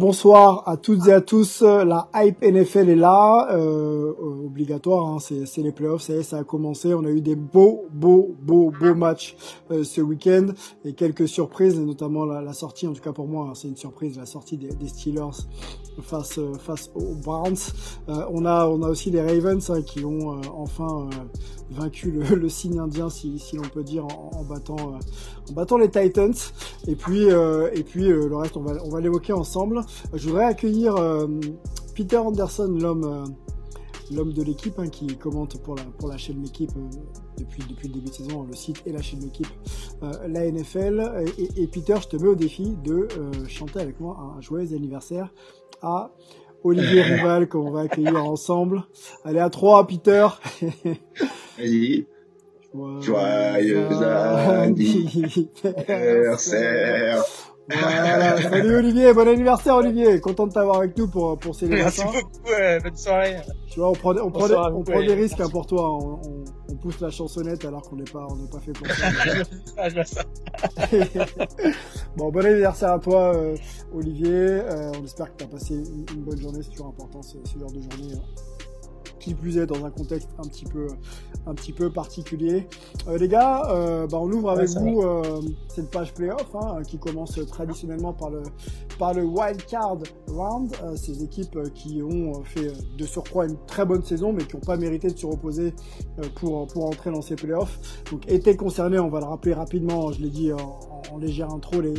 [0.00, 1.60] Bonsoir à toutes et à tous.
[1.60, 4.14] La hype NFL est là, euh,
[4.46, 5.06] obligatoire.
[5.06, 6.94] Hein, c'est les playoffs, ça y est, a commencé.
[6.94, 9.36] On a eu des beaux, beaux, beaux, beaux matchs
[9.70, 10.46] euh, ce week-end
[10.86, 12.86] et quelques surprises, notamment la, sortie.
[12.86, 15.36] En tout cas pour moi, hein, c'est une surprise, la sortie des, Steelers
[16.00, 17.56] face euh, face aux Browns.
[18.08, 21.08] Euh, on a on a aussi les Ravens hein, qui ont euh, enfin
[21.70, 24.98] vaincu le, le, signe indien, si, si l'on peut dire, en, en battant
[25.48, 26.34] en battant les Titans.
[26.86, 29.82] Et puis et puis le reste, on va on va l'évoquer ensemble.
[30.14, 30.94] Je voudrais accueillir
[31.94, 33.34] Peter Anderson, l'homme
[34.12, 36.88] l'homme de l'équipe hein, qui commente pour la, pour la chaîne L'équipe euh,
[37.38, 39.46] depuis, depuis le début de saison, le site et la chaîne L'équipe,
[40.02, 41.26] euh, la NFL.
[41.38, 44.74] Et, et, Peter, je te mets au défi de euh, chanter avec moi un joyeux
[44.74, 45.32] anniversaire
[45.82, 46.10] à
[46.62, 48.84] Olivier Rival qu'on va accueillir ensemble.
[49.24, 50.26] Allez, à trois, Peter.
[51.58, 52.06] Vas-y.
[53.00, 53.88] Joyeux
[55.88, 57.24] anniversaire.
[57.68, 58.40] Voilà.
[58.50, 62.30] Salut Olivier, bon anniversaire Olivier, content de t'avoir avec nous pour, pour célébrer Merci beaucoup,
[62.82, 63.36] bonne soirée.
[63.68, 66.14] Tu vois, on prend, on prend, des, on prend des risques hein, pour toi, on,
[66.14, 69.10] on, on, pousse la chansonnette alors qu'on n'est pas, on pas fait pour ça.
[72.16, 73.56] bon, bon anniversaire à toi euh,
[73.94, 77.22] Olivier, euh, on espère que tu as passé une, une, bonne journée, c'est toujours important
[77.22, 78.14] ce, ce genre de journée.
[78.14, 78.22] Hein
[79.20, 80.88] qui plus est dans un contexte un petit peu,
[81.46, 82.66] un petit peu particulier.
[83.06, 86.82] Euh, les gars, euh, bah, on ouvre avec ouais, vous euh, cette page playoff hein,
[86.86, 88.42] qui commence traditionnellement par le,
[88.98, 89.98] par le wild card
[90.28, 90.74] round.
[90.96, 94.76] Ces équipes qui ont fait de surcroît une très bonne saison, mais qui n'ont pas
[94.76, 95.74] mérité de se reposer
[96.36, 97.78] pour pour entrer dans ces playoffs.
[98.10, 100.10] Donc étaient concernés, on va le rappeler rapidement.
[100.12, 100.80] Je l'ai dit en,
[101.12, 101.94] en, légère intro, les,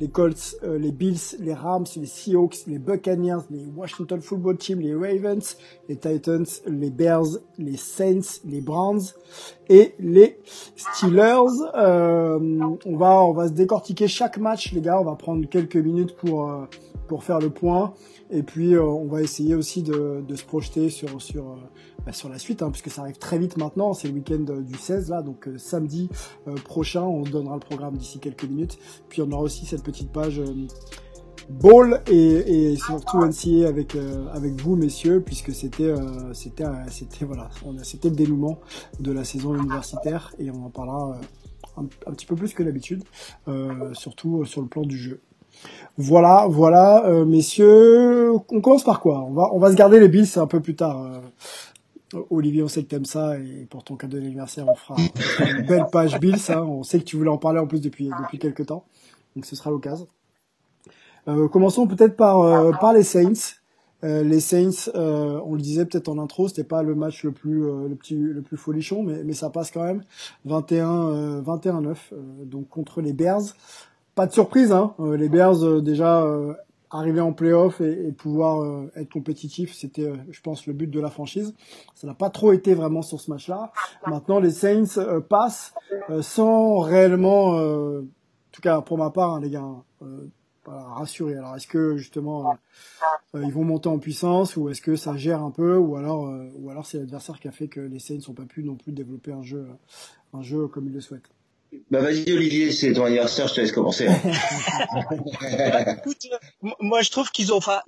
[0.00, 4.94] les, Colts, les Bills, les Rams, les Seahawks, les Buccaneers, les Washington Football Team, les
[4.94, 5.56] Ravens,
[5.88, 9.02] les Titans les Bears, les Saints, les Browns
[9.68, 10.38] et les
[10.76, 11.62] Steelers.
[11.74, 12.38] Euh,
[12.84, 15.00] on va on va se décortiquer chaque match, les gars.
[15.00, 16.64] On va prendre quelques minutes pour euh,
[17.06, 17.94] pour faire le point
[18.30, 21.56] et puis euh, on va essayer aussi de, de se projeter sur sur euh,
[22.04, 23.92] bah, sur la suite, hein, puisque ça arrive très vite maintenant.
[23.92, 26.08] C'est le week-end du 16 là, donc euh, samedi
[26.64, 28.78] prochain, on donnera le programme d'ici quelques minutes.
[29.08, 30.40] Puis on aura aussi cette petite page
[31.48, 36.74] Ball et, et surtout NCA avec euh, avec vous messieurs puisque c'était euh, c'était euh,
[36.90, 37.50] c'était voilà
[37.82, 38.60] c'était le dénouement
[38.98, 41.20] de la saison universitaire et on en parlera
[41.76, 43.04] un, un petit peu plus que d'habitude
[43.92, 45.20] surtout sur le plan du jeu.
[45.98, 49.22] Voilà, voilà, messieurs, on commence par quoi?
[49.22, 51.22] On va on va se garder les bills un peu plus tard.
[52.30, 54.96] Olivier, on sait que t'aimes ça et pour ton cadeau d'anniversaire, on fera
[55.40, 56.50] une belle page Bills.
[56.50, 56.62] Hein.
[56.62, 58.84] On sait que tu voulais en parler en plus depuis depuis quelques temps,
[59.34, 60.06] donc ce sera l'occasion.
[61.28, 63.56] Euh, commençons peut-être par euh, par les Saints.
[64.04, 67.32] Euh, les Saints, euh, on le disait peut-être en intro, c'était pas le match le
[67.32, 70.02] plus le petit le plus folichon, mais mais ça passe quand même
[70.44, 71.96] 21 21-9
[72.44, 73.42] donc contre les Bears.
[74.16, 74.94] Pas de surprise, hein.
[74.98, 76.26] les Bears déjà
[76.90, 81.54] arriver en playoff et, pouvoir être compétitif, c'était, je pense, le but de la franchise.
[81.94, 83.72] Ça n'a pas trop été vraiment sur ce match-là.
[84.06, 85.74] Maintenant, les Saints passent
[86.22, 88.02] sans réellement, en
[88.52, 89.68] tout cas pour ma part, hein, les gars,
[90.66, 91.36] voilà, rassuré.
[91.36, 92.58] Alors est-ce que justement
[93.34, 96.26] euh, ils vont monter en puissance ou est-ce que ça gère un peu ou alors
[96.26, 98.74] euh, ou alors c'est l'adversaire qui a fait que les Saints n'ont pas pu non
[98.74, 99.66] plus développer un jeu
[100.32, 101.30] un jeu comme ils le souhaitent?
[101.90, 104.06] Bah vas-y Olivier, c'est ton anniversaire, je te laisse commencer.
[105.98, 106.26] Écoute,
[106.80, 107.80] moi je trouve qu'ils ont, enfin,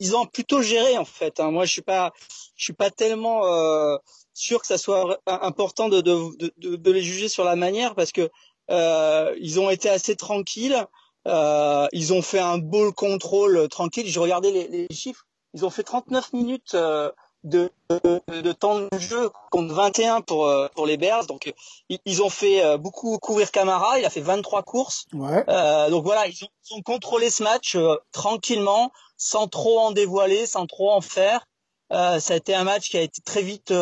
[0.00, 1.40] ils, ont plutôt géré en fait.
[1.40, 1.50] Hein.
[1.50, 2.12] Moi je suis pas,
[2.56, 3.96] je suis pas tellement euh,
[4.34, 8.12] sûr que ça soit important de, de, de, de, les juger sur la manière parce
[8.12, 8.30] que
[8.70, 10.86] euh, ils ont été assez tranquilles.
[11.26, 14.08] Euh, ils ont fait un ball control euh, tranquille.
[14.08, 15.26] Je regardais les, les chiffres.
[15.54, 17.10] Ils ont fait 39 minutes euh,
[17.44, 21.26] de, de, de, temps de jeu contre 21 pour euh, pour les Bears.
[21.26, 21.52] Donc
[21.88, 23.98] ils, ont fait beaucoup courir Camara.
[23.98, 25.06] Il a fait 23 courses.
[25.12, 25.44] Ouais.
[25.48, 27.76] Euh, donc voilà, ils ont, ils ont, contrôlé ce match
[28.12, 31.46] tranquillement, sans trop en dévoiler, sans trop en faire.
[31.90, 33.72] ça a été un match qui a été très vite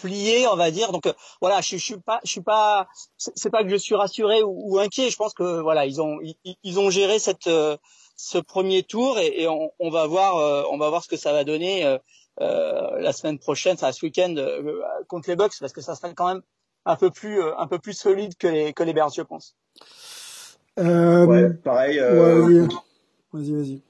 [0.00, 0.92] plié, on va dire.
[0.92, 3.94] Donc euh, voilà, je, je suis pas, je suis pas, c'est pas que je suis
[3.94, 5.10] rassuré ou, ou, inquiet.
[5.10, 7.76] Je pense que voilà, ils ont, ils, ils ont géré cette, euh,
[8.16, 11.16] ce premier tour et, et on, on, va voir, euh, on va voir ce que
[11.16, 11.98] ça va donner euh,
[12.38, 14.34] la semaine prochaine, enfin ce week-end
[15.08, 16.42] contre les Bucks, parce que ça sera quand même
[16.84, 19.56] un peu plus, un peu plus solide que les que les Bears, je pense.
[20.78, 22.00] ouais, pareil.
[22.00, 22.66] Ouais,
[23.32, 23.82] vas-y, vas-y.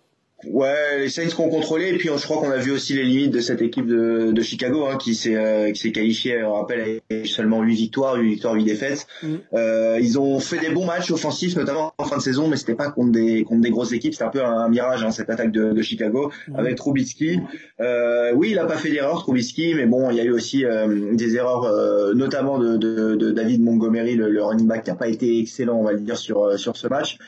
[0.44, 3.32] Ouais, les Saints qu'on contrôlé et puis je crois qu'on a vu aussi les limites
[3.32, 7.00] de cette équipe de, de Chicago hein, qui s'est euh, qui s'est qualifiée, on rappelle,
[7.10, 9.08] avec seulement 8 victoires, 8 victoires, 8 défaites.
[9.24, 9.34] Mm.
[9.54, 12.76] Euh, ils ont fait des bons matchs offensifs, notamment en fin de saison, mais c'était
[12.76, 15.28] pas contre des contre des grosses équipes, c'était un peu un, un mirage hein, cette
[15.28, 16.54] attaque de, de Chicago mm.
[16.56, 17.40] avec Trubisky.
[17.80, 20.64] Euh, oui, il a pas fait d'erreur Trubisky, mais bon, il y a eu aussi
[20.64, 24.90] euh, des erreurs, euh, notamment de, de, de, David Montgomery, le, le running back, qui
[24.90, 27.18] a pas été excellent, on va le dire sur sur ce match.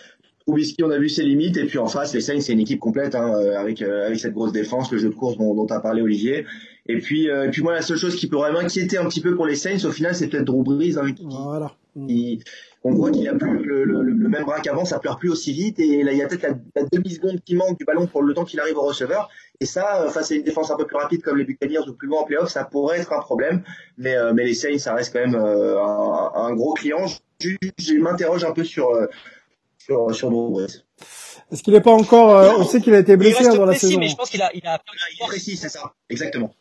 [0.47, 2.81] Trubisky, on a vu ses limites, et puis en face, les Saints, c'est une équipe
[2.81, 6.03] complète hein, avec avec cette grosse défense, le jeu de course dont, dont a parlé
[6.03, 6.47] Olivier.
[6.87, 9.47] Et puis, et puis moi, la seule chose qui pourrait m'inquiéter un petit peu pour
[9.47, 10.99] les Saints, au final, c'est peut-être Drew Brees.
[10.99, 11.77] Hein, voilà
[12.83, 16.03] on voit qu'il a plus le, même bras qu'avant, ça pleure plus aussi vite et
[16.03, 18.45] là il y a peut-être la, demi seconde qui manque du ballon pour le temps
[18.45, 19.29] qu'il arrive au receveur
[19.61, 21.93] et ça euh, face à une défense un peu plus rapide comme les Buccaneers ou
[21.93, 23.63] plus loin en playoff, ça pourrait être un problème.
[23.99, 27.07] Mais euh, mais les Saints, ça reste quand même euh, un, gros client.
[27.41, 28.91] Je, m'interroge un peu sur
[29.81, 30.67] sur sur Drew
[31.51, 33.99] Est-ce qu'il n'est pas encore On sait qu'il a été blessé dans la saison.
[33.99, 34.81] Mais je pense qu'il a il a.
[35.19, 36.55] Il est précis, c'est ça, exactement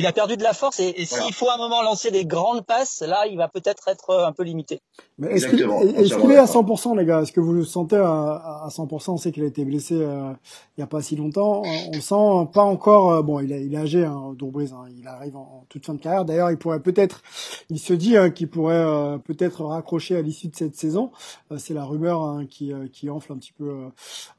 [0.00, 2.64] il a perdu de la force et, s'il faut à un moment lancer des grandes
[2.64, 4.80] passes, là, il va peut-être être euh, un peu limité.
[5.18, 7.22] Mais est-ce qu'il est, à 100% les gars?
[7.22, 10.32] Est-ce que vous le sentez à, 100% On sait qu'il a été blessé euh,
[10.76, 11.62] il y a pas si longtemps.
[11.64, 13.12] On sent pas encore.
[13.12, 16.24] Euh, bon, il, est âgé, hein, hein, il arrive en, toute fin de carrière.
[16.24, 17.22] D'ailleurs, il pourrait peut-être,
[17.68, 21.10] il se dit hein, qu'il pourrait peut-être raccrocher à l'issue de cette saison.
[21.58, 23.90] C'est la rumeur hein, qui, qui enfle un petit peu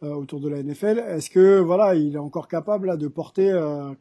[0.02, 1.00] autour de la NFL.
[1.00, 3.92] Est-ce que voilà, il est encore capable là, de porter euh,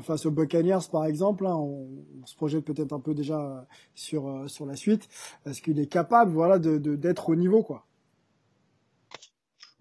[0.00, 1.86] face aux Buccaneers par exemple, hein, on,
[2.24, 3.60] se projette peut-être un peu déjà euh,
[3.94, 5.08] sur euh, sur la suite.
[5.46, 7.84] Est-ce qu'il est capable, voilà, de d'être au niveau quoi?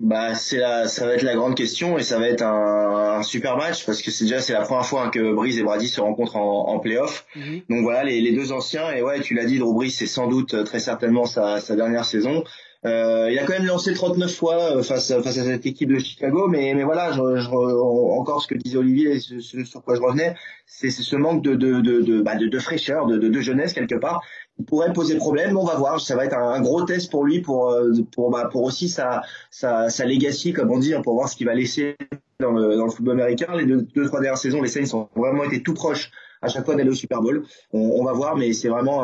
[0.02, 3.56] Bah c'est la, ça va être la grande question et ça va être un, super
[3.56, 6.02] match parce que c'est déjà c'est la première fois hein, que Breeze et Brady se
[6.02, 7.28] rencontrent en, en playoff.
[7.36, 7.62] Mhm.
[7.69, 10.28] Donc voilà les, les, deux anciens et ouais tu l'as dit Drew Brees c'est sans
[10.28, 12.44] doute très certainement sa, sa dernière saison.
[12.83, 16.00] Euh, il a quand même lancé 39 fois euh, face, face à cette équipe de
[16.00, 19.95] Chicago, mais, mais voilà, je, je, encore ce que disait Olivier, ce, ce, sur quoi
[19.95, 20.33] je revenais,
[20.66, 23.95] c'est ce manque de, de, de, de, bah, de, de fraîcheur, de, de, jeunesse quelque
[23.95, 24.24] part.
[24.57, 26.01] Il pourrait poser problème, on va voir.
[26.01, 29.22] Ça va être un, gros test pour lui, pour, euh, pour, bah, pour aussi sa,
[29.51, 31.98] sa, sa legacy, comme on dit, hein, pour voir ce qu'il va laisser
[32.39, 33.56] dans le, dans le football américain.
[33.56, 36.12] Les deux, deux, trois dernières saisons, les Saints ont vraiment été tout proches
[36.42, 37.44] à chaque fois d'aller au Super Bowl.
[37.72, 39.02] On, va voir, mais c'est vraiment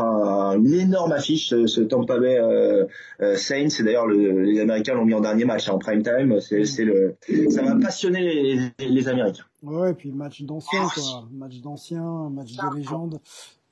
[0.56, 2.86] une énorme affiche ce, Tampa Bay euh,
[3.22, 3.69] euh, Saints.
[3.69, 6.39] C'est d'ailleurs les Américains l'ont mis en dernier match hein, en prime time.
[6.42, 7.16] C'est, le,
[7.50, 9.44] ça va passionner les, Américains.
[9.63, 11.28] Ouais, et puis match d'anciens, quoi.
[11.31, 13.19] Match d'anciens, match de légende.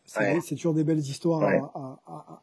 [0.06, 1.42] C'est, toujours des belles histoires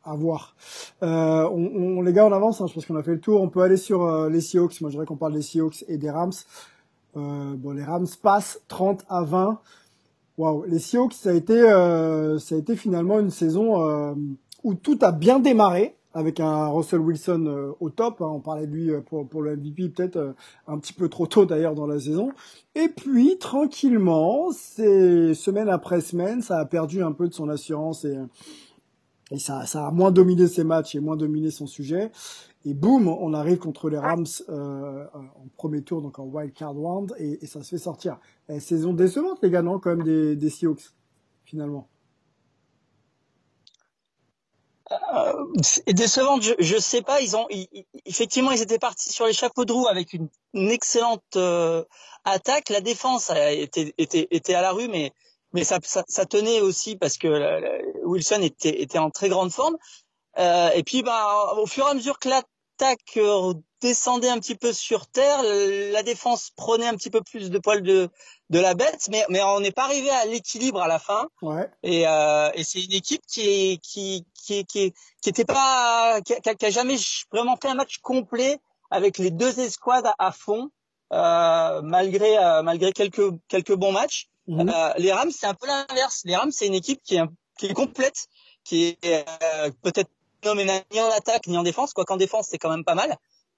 [0.04, 0.56] à, voir.
[1.02, 2.60] Euh, on, les gars, on avance.
[2.60, 3.40] Hein, je pense qu'on a fait le tour.
[3.40, 4.80] On peut aller sur les Seahawks.
[4.80, 6.32] Moi, je voudrais qu'on parle des Seahawks et des Rams.
[7.14, 9.60] bon, les Rams passent 30 à 20.
[10.38, 14.14] Waouh, les Seahawks, ça a été, euh, ça a été finalement une saison euh,
[14.64, 18.22] où tout a bien démarré avec un Russell Wilson euh, au top.
[18.22, 18.30] Hein.
[18.30, 20.34] on parlait de lui pour, pour le MVP peut-être
[20.66, 22.30] un petit peu trop tôt d'ailleurs dans la saison.
[22.74, 28.06] Et puis tranquillement, c'est semaine après semaine, ça a perdu un peu de son assurance
[28.06, 28.16] et,
[29.30, 32.10] et ça, ça a moins dominé ses matchs et moins dominé son sujet.
[32.64, 36.74] Et boum, on arrive contre les Rams euh, en premier tour, donc en wild card
[36.74, 38.18] round, et, et ça se fait sortir.
[38.48, 40.92] Et saison décevante, les gars, non, quand même des, des Seahawks,
[41.44, 41.88] finalement?
[45.14, 45.32] Euh,
[45.88, 47.20] décevante, je, je sais pas.
[47.20, 47.46] Ils ont,
[48.04, 51.84] effectivement, ils étaient partis sur les chapeaux de roue avec une, excellente euh,
[52.24, 52.68] attaque.
[52.68, 55.12] La défense était, était, était à la rue, mais
[55.52, 59.52] mais ça, ça, ça tenait aussi parce que euh, Wilson était, était en très grande
[59.52, 59.76] forme.
[60.38, 62.42] Euh, et puis, bah, au fur et à mesure que la
[62.82, 67.50] l'attaque euh, descendait un petit peu sur terre, la défense prenait un petit peu plus
[67.50, 68.08] de poil de
[68.50, 71.28] de la bête, mais mais on n'est pas arrivé à l'équilibre à la fin.
[71.40, 71.68] Ouais.
[71.82, 76.54] Et euh, et c'est une équipe qui qui qui qui qui était pas qui a,
[76.54, 76.96] qui a, jamais
[77.32, 78.58] vraiment fait un match complet
[78.90, 80.70] avec les deux escouades à, fond,
[81.12, 84.28] euh, malgré euh, malgré quelques quelques bons matchs.
[84.48, 84.68] Mhm.
[84.68, 86.22] Euh, les Rams c'est un peu l'inverse.
[86.24, 87.24] Les Rams c'est une équipe qui est
[87.58, 88.26] qui est complète,
[88.64, 89.24] qui est
[89.82, 90.10] peut-être
[90.44, 92.94] non, mais ni en attaque ni en défense, quoi qu'en défense c'est quand même pas
[92.94, 93.16] mal.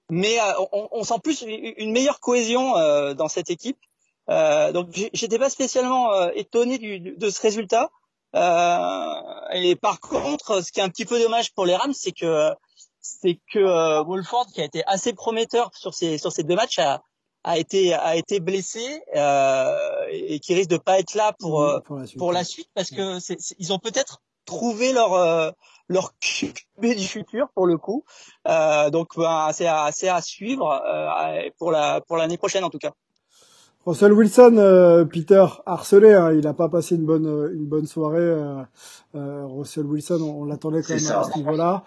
[0.09, 3.79] Mais euh, on, on, sent plus une meilleure cohésion euh, dans cette équipe.
[4.29, 7.89] Euh, donc j'étais pas spécialement euh, étonné du, de ce résultat.
[8.33, 12.51] et par contre, ce qui est un petit peu dommage pour les Rams, c'est que
[13.01, 17.01] c'est que Wolford, qui a été assez prometteur sur ces sur ces deux matchs, a,
[17.43, 19.01] a été a été blessé
[20.11, 22.91] et qui risque de pas être là pour pour la suite, pour la suite parce
[22.91, 25.55] que c'est, ils ont peut-être trouvé leur
[25.87, 28.03] leur QB du futur pour le coup.
[28.47, 32.79] Euh, donc ben, c'est assez à suivre euh, pour la pour l'année prochaine en tout
[32.79, 32.93] cas.
[33.85, 38.17] Russell Wilson, euh, Peter harcelé, hein, il n'a pas passé une bonne une bonne soirée.
[38.19, 38.63] Euh,
[39.13, 41.83] euh, Russell Wilson, on, l'attendait quand même à ce niveau-là.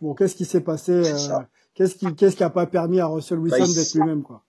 [0.00, 1.02] bon, qu'est-ce qui s'est passé
[1.74, 4.42] Qu'est-ce qui qu'est-ce qui a pas permis à Russell Wilson bah, d'être lui-même quoi?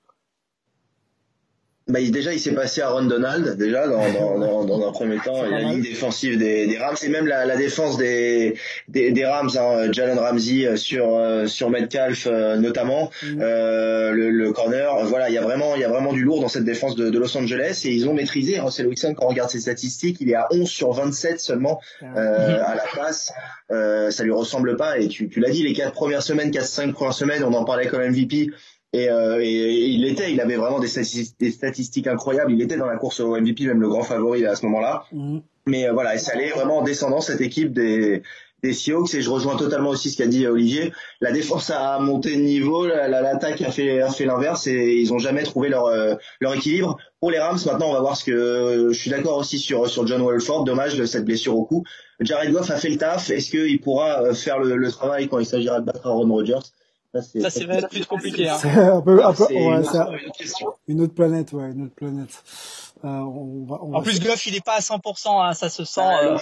[1.87, 5.43] Bah, déjà, il s'est passé à Ron Donald, déjà, dans, dans, dans, un premier temps.
[5.43, 8.55] La ligne défensive des, des, Rams et même la, la défense des,
[8.87, 13.41] des, des Rams, hein, Jalen Ramsey euh, sur, euh, sur Metcalf euh, notamment, mm.
[13.41, 15.05] euh, le, le, corner.
[15.05, 17.09] Voilà, il y a vraiment, il y a vraiment du lourd dans cette défense de,
[17.09, 18.59] de Los Angeles et ils ont maîtrisé.
[18.59, 22.59] Russell Wilson, quand on regarde ses statistiques, il est à 11 sur 27 seulement euh,
[22.65, 23.33] à la passe.
[23.71, 26.65] Euh, ça lui ressemble pas et tu, tu l'as dit, les quatre premières semaines, quatre
[26.65, 28.51] cinq premières semaines, on en parlait comme MVP.
[28.93, 32.51] Et, euh, et, il était, il avait vraiment des statistiques, des statistiques, incroyables.
[32.51, 35.05] Il était dans la course au MVP, même le grand favori à ce moment-là.
[35.11, 35.41] Mhm.
[35.67, 38.23] Mais euh, voilà, et ça allait vraiment en descendant cette équipe des
[38.63, 40.93] des Seahawks et je rejoins totalement aussi ce qu'a dit Olivier.
[41.19, 45.19] La défense a monté de niveau, l'attaque a fait a fait l'inverse et ils ont
[45.19, 46.97] jamais trouvé leur euh, leur équilibre.
[47.19, 50.05] Pour les Rams, maintenant on va voir ce que je suis d'accord aussi sur sur
[50.05, 50.63] John Wolford.
[50.63, 51.83] Dommage de cette blessure au cou.
[52.19, 53.31] Jared Goff a fait le taf.
[53.31, 56.59] Est-ce qu'il pourra euh, faire le, le, travail quand il s'agira de battre Aaron Rodgers?
[57.13, 58.47] Ça, c'est vraiment plus compliqué.
[58.47, 58.57] Hein.
[58.61, 59.81] C'est un peu, un peu ouais,
[60.87, 62.43] une autre planète, ouais, une autre planète.
[63.03, 65.83] Euh, on va, on en plus, Goff, il est pas à 100%, hein, ça se
[65.83, 66.01] sent.
[66.01, 66.37] Ah,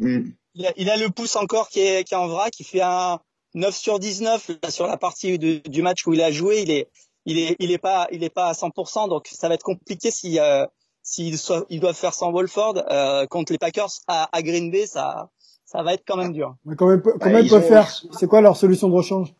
[0.00, 0.22] euh,
[0.54, 2.82] il, a, il, a, le pouce encore qui est, qui est en vrac, qui fait
[2.82, 3.18] un
[3.54, 6.62] 9 sur 19 là, sur la partie de, du match où il a joué.
[6.62, 6.88] Il est,
[7.24, 10.10] il est, il est pas, il est pas à 100%, donc ça va être compliqué
[10.10, 10.66] si, euh,
[11.02, 11.38] s'ils
[11.70, 15.28] ils doivent faire sans Wolford euh, contre les Packers à, à Green Bay, ça,
[15.64, 16.54] ça va être quand même dur.
[16.64, 19.34] Mais comment, comment bah, ils peuvent faire C'est quoi leur solution de rechange?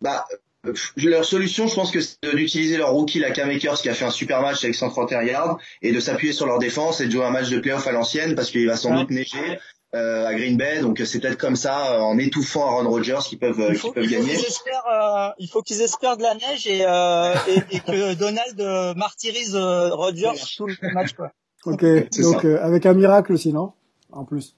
[0.00, 0.24] Bah,
[0.66, 4.04] euh, leur solution, je pense que c'est d'utiliser leur rookie, la Makers, qui a fait
[4.04, 7.24] un super match avec 131 yards, et de s'appuyer sur leur défense et de jouer
[7.24, 9.58] un match de playoff à l'ancienne, parce qu'il va sans doute neiger
[9.94, 13.38] euh, à Green Bay, donc c'est peut-être comme ça, euh, en étouffant Aaron Rodgers, qu'ils
[13.38, 14.32] peuvent, il faut, peuvent gagner.
[14.32, 20.32] Espèrent, il faut qu'ils espèrent de la neige et, et, et que Donald martyrise Rodgers
[20.56, 21.12] tout le match.
[21.12, 21.32] Quoi.
[21.64, 21.84] Ok,
[22.20, 23.72] donc avec un miracle aussi, non
[24.12, 24.56] En plus.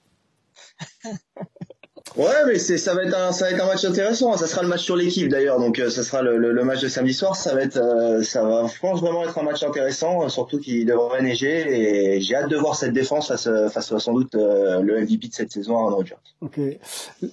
[2.15, 4.35] Ouais, mais c'est ça va être un ça va être un match intéressant.
[4.35, 6.87] Ça sera le match sur l'équipe d'ailleurs, donc euh, ça sera le, le, match de
[6.87, 7.35] samedi soir.
[7.35, 10.59] Ça va être euh, ça va je pense vraiment être un match intéressant, euh, surtout
[10.59, 14.33] qu'il devrait neiger et j'ai hâte de voir cette défense face face à sans doute
[14.33, 16.15] le MVP de cette saison à Rodgers.
[16.41, 16.59] Ok,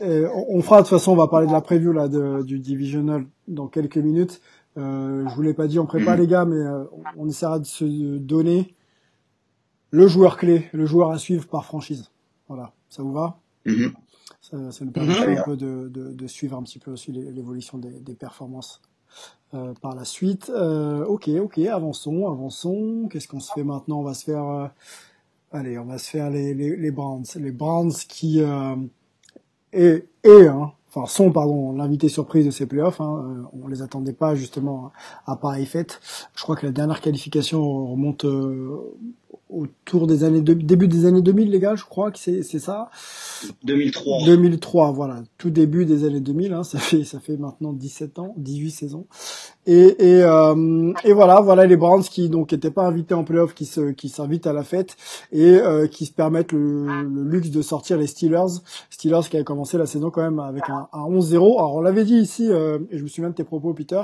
[0.01, 3.25] on fera de toute façon on va parler de la preview là de, du divisional
[3.49, 4.41] dans quelques minutes.
[4.77, 6.21] je vous l'ai pas dit en prépa mm.
[6.21, 6.63] les gars, mais
[7.17, 8.75] on essaiera de se donner
[9.91, 12.11] le joueur clé, le joueur à suivre par franchise.
[12.49, 13.39] Voilà, ça vous va?
[13.65, 13.93] Mm-hmm.
[14.41, 15.39] Ça, ça nous permet mhm.
[15.39, 18.81] un peu de, de, de, suivre un petit peu aussi l'évolution des, des, performances
[19.55, 20.51] euh, par la suite.
[20.55, 23.09] Euh, ok, ok, avançons, avançons.
[23.11, 24.01] Qu'est-ce qu'on se fait maintenant?
[24.01, 24.67] On va se faire, euh,
[25.53, 28.77] allez, on va se faire les, les, les Browns, les Browns qui euh,
[29.73, 33.01] et, et hein, enfin sont pardon l'invité surprise de ces playoffs.
[33.01, 34.93] Hein, euh, on les attendait pas justement
[35.27, 36.01] à pareille fête.
[36.35, 38.25] Je crois que la dernière qualification remonte
[39.49, 42.91] autour des années début des années 2000 les gars je crois que c'est c'est ça.
[43.65, 45.23] 2003 2003 voilà.
[45.39, 49.07] Tout début des années 2000 hein, ça fait ça fait maintenant 17 ans 18 saisons.
[49.67, 53.55] Et et, euh, et voilà voilà les Browns qui donc étaient pas invités en playoff
[53.55, 54.97] qui se qui s'invitent à la fête
[55.31, 58.61] et euh, qui se permettent le, le, luxe de sortir les Steelers.
[58.91, 62.05] Steelers qui avaient commencé la saison quand même avec un, un 11-0 alors on l'avait
[62.05, 64.03] dit ici euh, et je me souviens de tes propos Peter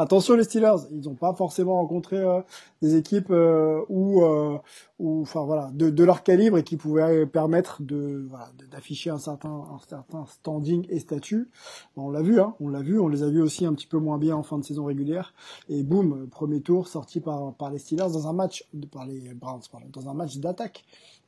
[0.00, 2.40] Attention les Steelers, ils n'ont pas forcément rencontré euh,
[2.82, 4.56] des équipes euh, où, euh,
[5.00, 9.48] enfin voilà, de, de, leur calibre et qui pouvaient permettre de voilà, d'afficher un certain
[9.48, 11.50] un certain standing et statut.
[11.96, 13.98] on l'a vu, hein, on l'a vu, on les a vus aussi un petit peu
[13.98, 15.34] moins bien en fin de saison régulière.
[15.68, 19.62] Et boum, premier tour sorti par par les Steelers dans un match, par les Browns,
[19.72, 20.84] pardon, dans un match d'attaque.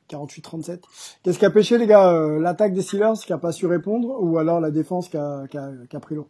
[0.09, 0.79] 48-37.
[1.23, 4.37] Qu'est-ce qui a pêché les gars L'attaque des Steelers qui a pas su répondre ou
[4.37, 6.29] alors la défense qui a, qui a, qui a pris l'eau?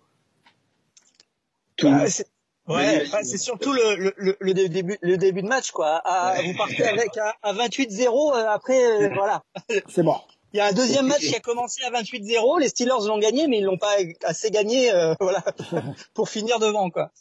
[1.83, 2.05] Bah,
[2.72, 6.01] Ouais, c'est surtout le, le, le, début, le début de match, quoi.
[6.06, 9.44] À, Vous partez avec à, 28-0, euh, après, euh, voilà.
[9.90, 10.16] C'est bon.
[10.54, 13.48] Il y a un deuxième match qui a commencé à 28-0, les Steelers l'ont gagné,
[13.48, 15.44] mais ils l'ont pas assez gagné, euh, voilà,
[16.13, 17.12] pour finir devant, quoi.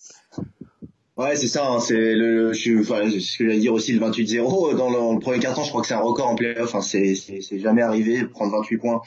[1.16, 1.66] Ouais, c'est ça.
[1.66, 5.38] Hein, c'est le, je, enfin, ce que j'allais dire aussi le 28-0 dans le, premier
[5.38, 5.64] quart-temps.
[5.64, 6.74] Je crois que c'est un record en playoff.
[6.74, 9.02] Enfin, c'est, c'est, jamais arrivé prendre 28 points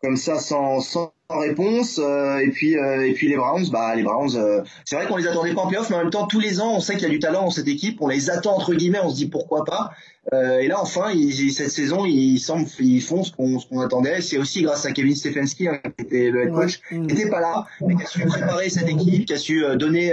[0.00, 2.00] comme ça sans, sans réponse.
[2.02, 5.16] Euh, et puis euh, et puis les Browns, bah les Browns, euh, c'est vrai qu'on
[5.16, 7.02] les attendait pas en playoff, mais en même temps tous les ans on sait qu'il
[7.02, 9.28] y a du talent dans cette équipe, on les attend entre guillemets, on se dit
[9.28, 9.92] pourquoi pas.
[10.32, 14.20] Et là, enfin, ils, cette saison, ils semblent, ils font ce qu'on, ce qu'on attendait.
[14.20, 17.40] C'est aussi grâce à Kevin Stefanski, hein, qui était le head coach, qui n'était pas
[17.40, 20.12] là, mais qui a su préparer cette équipe, qui a su donner.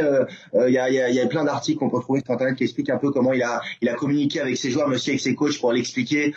[0.55, 2.63] Il y, a, y, a, y, a, plein d'articles qu'on peut trouver sur internet qui
[2.63, 5.19] expliquent un peu comment il a, il a communiqué avec ses joueurs, mais aussi avec
[5.19, 6.33] ses coachs pour l'expliquer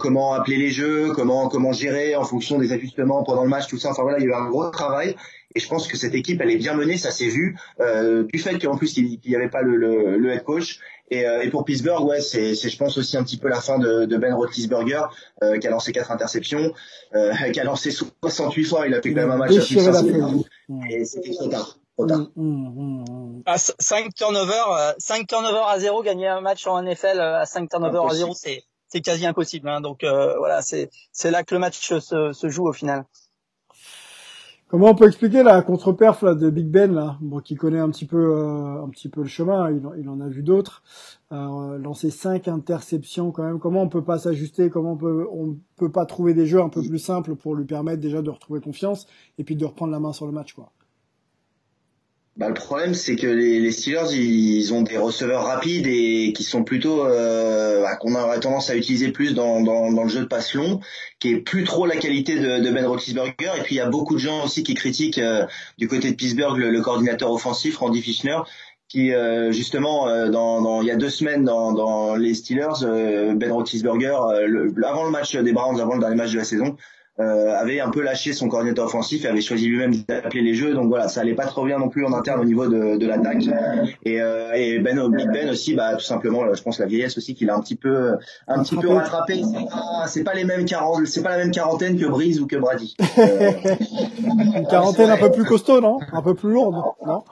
[0.00, 3.78] comment appeler les jeux, comment, comment gérer en fonction des ajustements pendant le match, tout
[3.78, 3.92] ça.
[3.92, 5.16] Enfin voilà, il y a eu un gros travail.
[5.54, 8.38] Et je pense que cette équipe, elle est bien menée, ça s'est vu, euh, du
[8.38, 10.78] fait qu'en plus il n'y avait pas le, le, le, head coach.
[11.10, 13.78] Et, euh, et pour Pittsburgh, ouais, c'est, je pense aussi un petit peu la fin
[13.78, 15.02] de, de Ben Roethlisberger,
[15.42, 16.72] euh, qui a lancé quatre interceptions,
[17.14, 20.90] euh, qui a lancé 68 fois, il a fait quand même un match à plus
[20.90, 21.78] Et c'était trop tard.
[21.98, 22.18] Trop tard.
[22.18, 23.04] 5 mmh, mmh,
[23.44, 28.14] mmh, turnovers, 5 turnovers à 0, gagner un match en NFL à 5 turnovers à
[28.14, 29.68] 0, c'est c'est quasi impossible.
[29.68, 29.80] Hein.
[29.80, 33.04] Donc voilà, c'est c'est là que le match se, se joue au final.
[34.72, 38.06] Comment on peut expliquer la contre-perf de Big Ben là, bon, qui connaît un petit
[38.06, 40.82] peu euh, un petit peu le chemin, il, il en a vu d'autres,
[41.30, 43.58] euh, lancer cinq interceptions quand même.
[43.58, 44.70] Comment on peut pas s'ajuster?
[44.70, 47.66] Comment on peut on peut pas trouver des jeux un peu plus simples pour lui
[47.66, 50.72] permettre déjà de retrouver confiance et puis de reprendre la main sur le match quoi?
[52.38, 56.44] Bah, le problème, c'est que les, les, Steelers, ils ont des receveurs rapides et qui
[56.44, 60.20] sont plutôt euh, bah, qu'on aurait tendance à utiliser plus dans, dans, dans, le jeu
[60.20, 60.80] de passe long,
[61.18, 63.50] qui est plus trop la qualité de, de Ben Roethlisberger.
[63.58, 65.44] Et puis il y a beaucoup de gens aussi qui critiquent euh,
[65.76, 68.38] du côté de Pittsburgh le, coordinateur offensif Randy Fischner,
[68.88, 73.34] qui euh, justement euh, dans, dans, il y a deux semaines dans, dans les Steelers,
[73.36, 74.16] Ben Roethlisberger,
[74.86, 76.76] avant le match des Browns, avant le dernier match de la saison,
[77.22, 80.74] euh, avait un peu lâché son coordinateur offensif et avait choisi lui-même d'appeler les jeux.
[80.74, 83.06] Donc voilà, ça allait pas trop bien non plus en interne au niveau de, de
[83.06, 83.44] l'attaque.
[84.04, 87.34] Et, euh, et Ben, Big Ben aussi, bah tout simplement, je pense la vieillesse aussi
[87.34, 88.12] qu'il a un petit peu,
[88.48, 89.42] un petit peu rattrapé.
[90.06, 92.96] C'est pas, les mêmes quarante, c'est pas la même quarantaine que Breeze ou que Brady.
[93.18, 93.50] Euh,
[94.56, 96.00] Une quarantaine un peu plus costaud, non?
[96.12, 96.74] Un peu plus lourde,
[97.06, 97.22] non?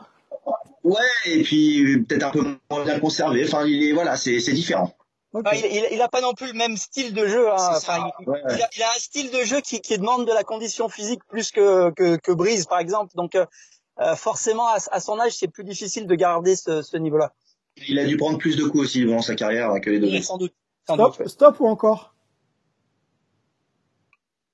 [0.85, 3.45] Ouais, et puis peut-être un peu moins bien conservé.
[3.45, 4.93] Enfin, il est voilà, c'est différent
[5.35, 7.51] il, il, a pas non plus le même style de jeu.
[7.51, 7.57] Hein.
[7.77, 8.27] Enfin, il,
[8.77, 11.91] il, a, un style de jeu qui, qui demande de la condition physique plus que
[11.91, 13.15] que, que Brise par exemple.
[13.15, 13.47] Donc euh,
[14.01, 17.33] euh forcément à, à, son âge c'est plus difficile de garder ce, ce niveau-là.
[17.89, 20.21] Il a dû prendre plus de coups aussi dans sa carrière que les deux.
[20.21, 20.55] sans doute.
[20.85, 22.15] stop, stop ou encore?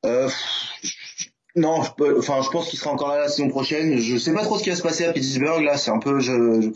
[0.04, 0.28] Euh,
[1.56, 3.96] Non, je, enfin je pense qu'il sera encore là la saison prochaine.
[3.96, 5.78] Je sais pas trop ce qui va se passer à Pittsburgh là.
[5.78, 6.70] C'est un peu je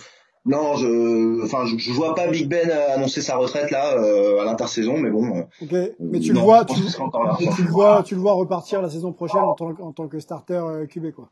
[0.47, 4.97] non, je, enfin, je, vois pas Big Ben annoncer sa retraite là euh, à l'intersaison,
[4.97, 5.37] mais bon.
[5.37, 8.89] Euh, ok, mais tu le vois, tu, tu, le vois, tu le vois repartir la
[8.89, 11.29] saison prochaine en tant, en tant que starter euh, quoi.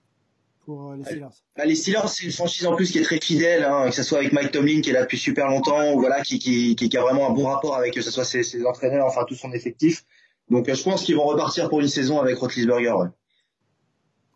[0.66, 1.28] Pour les Steelers.
[1.56, 4.02] Bah, les Steelers, c'est une franchise en plus qui est très fidèle, hein, que ce
[4.02, 6.96] soit avec Mike Tomlin qui est là depuis super longtemps, ou voilà, qui, qui, qui,
[6.98, 9.52] a vraiment un bon rapport avec que ce soit ses, ses entraîneurs, enfin tout son
[9.52, 10.04] effectif.
[10.50, 12.92] Donc je pense qu'ils vont repartir pour une saison avec Roethlisberger.
[12.92, 13.08] Ouais.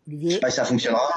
[0.07, 0.29] Olivier.
[0.31, 1.07] Je sais pas si ça fonctionnera.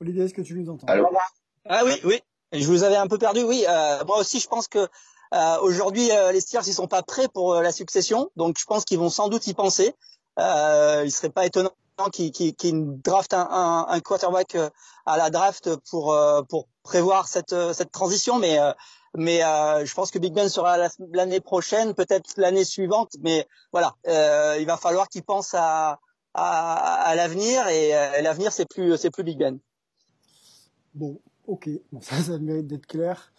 [0.00, 0.86] Olivier, est-ce que tu nous entends?
[1.68, 2.22] Ah oui, oui.
[2.52, 3.42] Je vous avais un peu perdu.
[3.42, 4.88] Oui, euh, moi aussi, je pense que
[5.34, 8.84] euh, aujourd'hui, euh, les Steelers, ils sont pas prêts pour la succession, donc je pense
[8.84, 9.94] qu'ils vont sans doute y penser.
[10.38, 11.72] Euh, il serait pas étonnant
[12.12, 14.56] qu'ils qu draftent un, un, quarterback
[15.06, 16.16] à la draft pour
[16.48, 18.58] pour prévoir cette cette transition, mais
[19.14, 20.76] mais je pense que Big Ben sera
[21.12, 23.94] l'année prochaine, peut-être l'année suivante, mais voilà,
[24.58, 25.98] il va falloir qu'ils pensent à
[26.36, 29.58] à, l'avenir et euh, l'avenir c'est plus c'est plus Big Ben.
[30.94, 33.32] Bon, ok, bon, ça ça mérite d'être clair.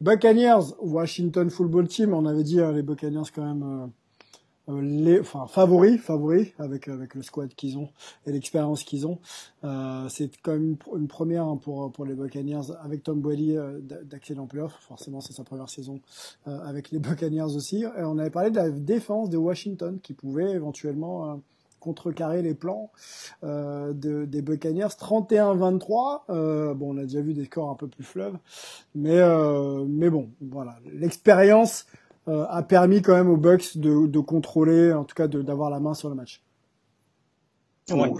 [0.00, 3.86] Buccaneers, Washington Football Team, on avait dit hein, les Buccaneers quand même euh,
[4.68, 7.88] euh, les enfin favoris favoris avec avec le squad qu'ils ont
[8.26, 9.18] et l'expérience qu'ils ont
[9.64, 13.80] euh, c'est quand même une, première hein, pour pour les Buccaneers avec Tom Brady euh,
[13.80, 16.00] d'accéder en playoff forcément c'est sa première saison
[16.46, 20.52] avec les Buccaneers aussi et on avait parlé de la défense de Washington qui pouvait
[20.52, 21.40] éventuellement
[21.82, 22.90] contrecarrer les plans
[23.44, 24.86] euh, de, des Buccaneers.
[24.86, 26.22] 31-23.
[26.30, 28.38] Euh, bon, on a déjà vu des scores un peu plus fleuves,
[28.94, 31.86] mais euh, mais bon, voilà, l'expérience
[32.28, 35.80] euh, a permis quand même aux Bucks de, de contrôler, en tout cas d'avoir la
[35.80, 36.42] main sur le match.
[37.90, 38.10] Ouais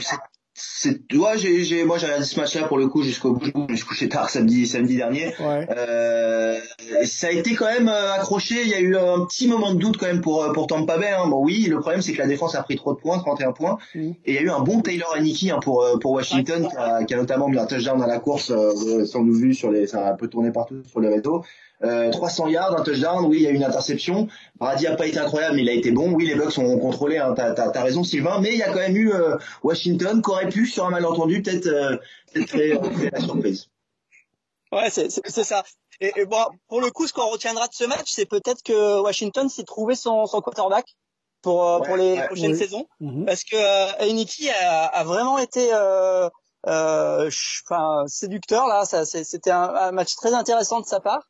[1.15, 3.73] ouais, j'ai j'ai moi j'ai regardé ce match là pour le coup jusqu'au bout je
[3.73, 5.67] me suis couché tard samedi samedi dernier ouais.
[5.71, 6.59] euh,
[7.05, 9.79] ça a été quand même euh, accroché il y a eu un petit moment de
[9.79, 11.27] doute quand même pour euh, pour Tampa Bay hein.
[11.27, 13.79] bon oui le problème c'est que la défense a pris trop de points 31 points
[13.95, 14.01] mm.
[14.01, 16.77] et il y a eu un bon Taylor Aniki hein, pour euh, pour Washington qui,
[16.77, 19.71] a, qui, a, notamment mis un touchdown à la course euh, sans nous vu sur
[19.71, 21.45] les ça a un peu tourné partout sur le réseau
[21.85, 24.29] euh, 300 yards, un touchdown, oui, il y a eu une interception.
[24.57, 26.13] Brady a pas été incroyable, mais il a été bon.
[26.13, 28.81] Oui, les Bucks ont contrôlé, hein, t'as as, raison Sylvain, mais il y a quand
[28.81, 31.97] même eu euh, Washington qui aurait pu, sur un malentendu, peut-être euh,
[32.47, 32.79] créer,
[33.13, 33.69] la surprise.
[34.71, 35.11] Ouais, c'est
[35.45, 35.65] ça.
[36.01, 39.01] Et, et, bon, pour le coup, ce qu'on retiendra de ce match, c'est peut-être que
[39.01, 40.87] Washington s'est trouvé son, son quarterback
[41.43, 43.27] pour euh, pour les prochaines saisons, mhm.
[43.27, 46.31] parce que euh, a, a, vraiment été euh,
[46.67, 47.31] euh,
[48.07, 48.85] séducteur là.
[48.85, 51.29] C'était un, un, match très intéressant de sa part.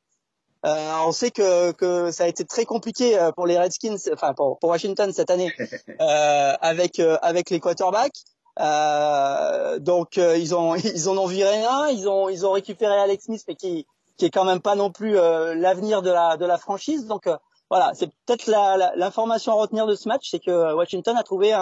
[0.65, 4.33] Euh, on sait que, que ça a été très compliqué euh, pour les Redskins, enfin
[4.33, 5.53] pour, pour Washington cette année,
[6.01, 8.21] euh, avec euh, avec les quarterbacks.
[8.61, 13.25] Euh, donc ils ont ils en ont viré un, ils ont ils ont récupéré Alex
[13.25, 16.59] Smith, mais qui qui est quand même pas non plus l'avenir de la de la
[16.59, 17.07] franchise.
[17.07, 17.29] Donc
[17.69, 21.57] voilà, c'est peut-être l'information la, à retenir de ce match, c'est que Washington a trouvé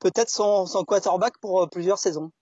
[0.00, 2.32] peut-être son son quarterback pour plusieurs saisons.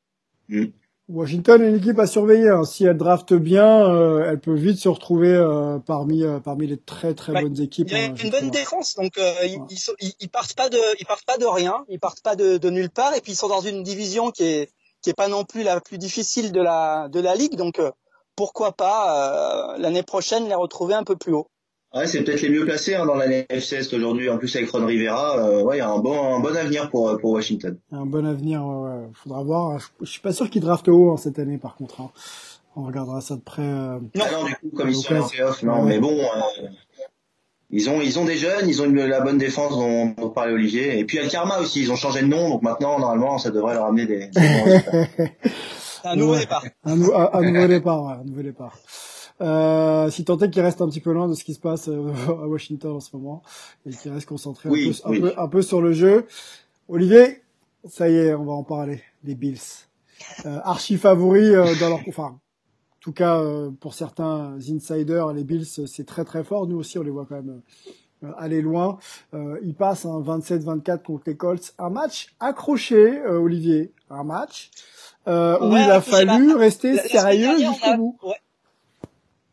[0.49, 0.67] Mm.
[1.13, 2.49] Washington est une équipe à surveiller.
[2.49, 2.65] Hein.
[2.65, 6.77] Si elle drafte bien, euh, elle peut vite se retrouver euh, parmi euh, parmi les
[6.77, 7.89] très très bonnes équipes.
[7.91, 9.59] Il y a hein, une bonne défense, donc ils,
[10.21, 12.91] ils, partent pas de ils partent pas de rien, ils partent pas de, de, nulle
[12.91, 14.71] part, et puis ils sont dans une division qui est
[15.03, 17.81] qui est pas non plus la plus difficile de la de la ligue, donc
[18.37, 21.49] pourquoi pas l'année prochaine les retrouver un peu plus haut.
[21.93, 24.29] Ouais, c'est peut-être les mieux placés hein, dans la NFC aujourd'hui.
[24.29, 26.89] En plus avec Ron Rivera, euh, ouais, il y a un bon, un bon avenir
[26.89, 27.77] pour euh, pour Washington.
[27.91, 29.79] Un bon avenir, ouais, faudra voir.
[29.81, 32.01] Je, je, suis pas sûr qu'ils draftent haut hein, cette année, par contre.
[32.01, 32.11] Hein.
[32.77, 33.63] On regardera ça de près.
[33.63, 36.17] Euh, non, non, du coup, comme ils sont en playoff, non, mais bon.
[36.17, 36.69] Euh,
[37.73, 40.53] ils ont, ils ont des jeunes, ils ont une, la bonne défense dont, dont parlait
[40.53, 40.99] Olivier.
[40.99, 42.99] Et puis il y a le Karma aussi, ils ont changé de nom, donc maintenant,
[42.99, 44.31] normalement, ça devrait leur amener des...
[46.05, 46.65] un nouveau départ.
[46.85, 48.77] Un, un, un nouveau départ, ouais, un nouveau départ.
[49.41, 51.89] Euh, si tant est qu'il reste un petit peu loin de ce qui se passe
[51.89, 53.43] euh, à Washington en ce moment
[53.87, 56.27] et qu'il reste concentré un, peu, un, peu, sur le jeu.
[56.89, 57.43] Olivier,
[57.89, 59.03] ça y est, on va en parler.
[59.25, 59.59] Les Bills,
[60.45, 63.43] euh, archi favoris euh, dans leur, enfin, en tout cas
[63.81, 66.67] pour certains insiders, les Bills c'est très très fort.
[66.67, 67.63] Nous aussi, on les voit quand même
[68.37, 68.99] aller loin.
[69.63, 71.73] ils passent un 27-24 contre les Colts.
[71.79, 73.95] Un match accroché, Olivier.
[74.11, 74.71] Un match
[75.27, 78.19] où il a fallu rester sérieux jusqu'au bout.
[78.23, 78.35] Ouais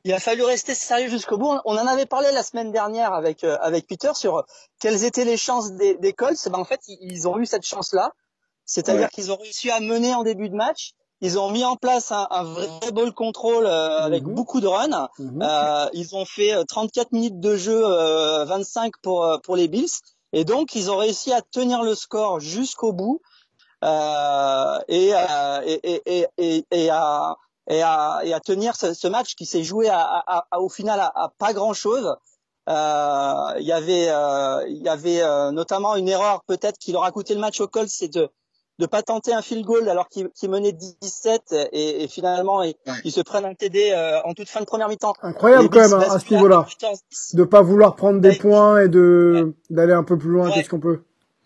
[0.08, 1.54] il a fallu rester sérieux jusqu'au bout.
[1.66, 4.46] On en avait parlé la semaine dernière avec euh, avec Peter sur
[4.80, 6.48] quelles étaient les chances des, des Colts.
[6.50, 8.14] Ben en fait, ils ont eu cette chance-là,
[8.64, 10.92] c'est-à-dire qu'ils ont réussi à mener en début de match.
[11.20, 14.34] Ils ont mis en place un, un vrai ball control euh, avec mhm.
[14.34, 15.10] beaucoup de runs.
[15.20, 17.82] Euh, ils ont fait 34 minutes de jeu,
[18.46, 19.92] 25 pour pour les Bills,
[20.32, 23.20] et donc ils ont réussi à tenir le score jusqu'au bout
[23.84, 25.12] et,
[25.68, 27.36] et, et, et, et à
[27.68, 31.00] et à, et à tenir ce, ce, match qui s'est joué à, à, au final
[31.00, 32.16] à, pas grand chose.
[32.70, 37.04] Euh, il y avait, euh, il y avait euh, notamment une erreur peut-être qui leur
[37.06, 38.30] a coûté le match au Colts, c'est de
[38.80, 42.76] de pas tenter un field goal alors qu'ils qu menaient 17 et, et finalement ils,
[43.04, 45.14] ils, se prennent un TD euh, en toute fin de première mi-temps.
[45.22, 46.68] Incroyable quand même hein, à ce niveau-là,
[47.34, 50.80] de pas vouloir prendre des points et de d'aller un peu plus loin qu'est-ce qu'on
[50.80, 51.02] peut.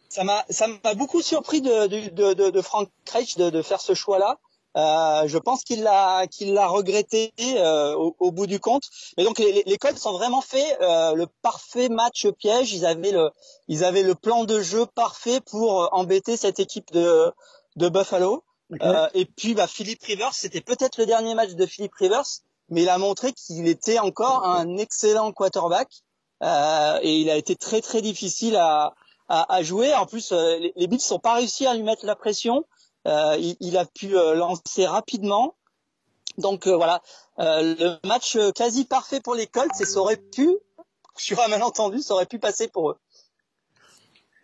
[0.09, 3.79] Ça m'a ça m'a beaucoup surpris de de, de, de Frank Reich de, de faire
[3.79, 4.37] ce choix-là.
[4.77, 8.83] Euh, je pense qu'il l'a qu'il l'a regretté euh, au, au, bout du compte.
[9.17, 12.71] Mais donc les, les Colts ont vraiment fait euh, le parfait match piège.
[12.71, 13.31] Ils avaient le
[13.67, 17.33] ils avaient le plan de jeu parfait pour embêter cette équipe de
[17.75, 18.43] de Buffalo.
[19.13, 22.23] et puis bah Philippe Rivers, c'était peut-être le dernier match de Philippe Rivers,
[22.69, 25.89] mais il a montré qu'il était encore un excellent quarterback.
[26.41, 28.93] et il a été très très difficile à
[29.27, 29.93] à, à jouer.
[29.93, 32.65] En plus, les, les Bills n'ont pas réussi à lui mettre la pression.
[33.07, 35.55] Euh, il, a pu euh, lancer rapidement.
[36.37, 37.01] Donc euh, voilà,
[37.37, 40.55] le match quasi parfait pour les Colts et ça aurait pu,
[41.17, 42.97] sur un malentendu, ça aurait pu passer pour eux.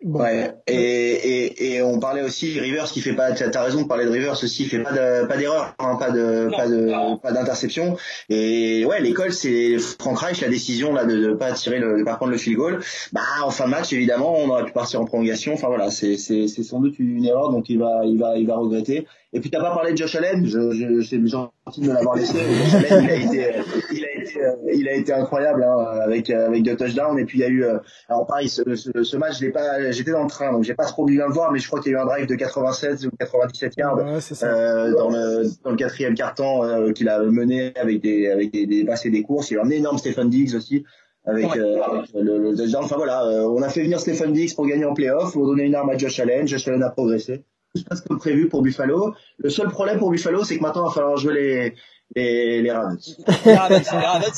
[0.04, 0.54] Ouais.
[0.68, 3.32] Et, et, et, on parlait aussi Rivers qui fait pas.
[3.32, 4.62] T'as raison de parler de Rivers aussi.
[4.62, 7.96] Il fait pas de, pas d'erreur, hein, pas de pas de pas d'interception.
[8.28, 12.04] Et ouais, l'école c'est Frank Reich la décision là de, de pas tirer le, de
[12.04, 12.80] pas prendre le field goal.
[13.12, 15.54] Bah en fin de match évidemment on aurait pu partir en prolongation.
[15.54, 18.46] Enfin voilà, c'est c'est c'est sans doute une erreur donc il va il va il
[18.46, 19.04] va regretter.
[19.32, 22.38] Et puis t'as pas parlé de Josh Allen, je, je, c'est gentil de l'avoir laissé.
[22.38, 23.52] Josh Allen, il a été,
[23.92, 24.40] il a été,
[24.74, 27.18] il a été incroyable hein, avec avec deux touchdowns.
[27.18, 29.90] Et puis il y a eu, euh, alors pareil, ce, ce, ce match, je pas,
[29.90, 31.92] j'étais dans le train, donc j'ai pas trop bien le voir, mais je crois qu'il
[31.92, 35.70] y a eu un drive de 87 ou 97 yards ouais, euh, dans le dans
[35.70, 39.22] le quatrième quart-temps euh, qu'il a mené avec des avec des, des passes et des
[39.22, 39.50] courses.
[39.50, 40.84] Il y a eu un énorme Stephen Diggs aussi.
[41.24, 41.76] Avec, euh,
[42.14, 42.84] le, le touchdown.
[42.84, 45.64] Enfin voilà, euh, on a fait venir Stephen Diggs pour gagner en playoff, pour donner
[45.64, 46.48] une arme à Josh Allen.
[46.48, 49.14] Josh Allen a progressé se passe comme prévu pour Buffalo.
[49.38, 51.74] Le seul problème pour Buffalo, c'est que maintenant, il va falloir jouer les,
[52.16, 53.16] les, les Ravens.
[53.44, 54.32] Les Ravens, les Ravens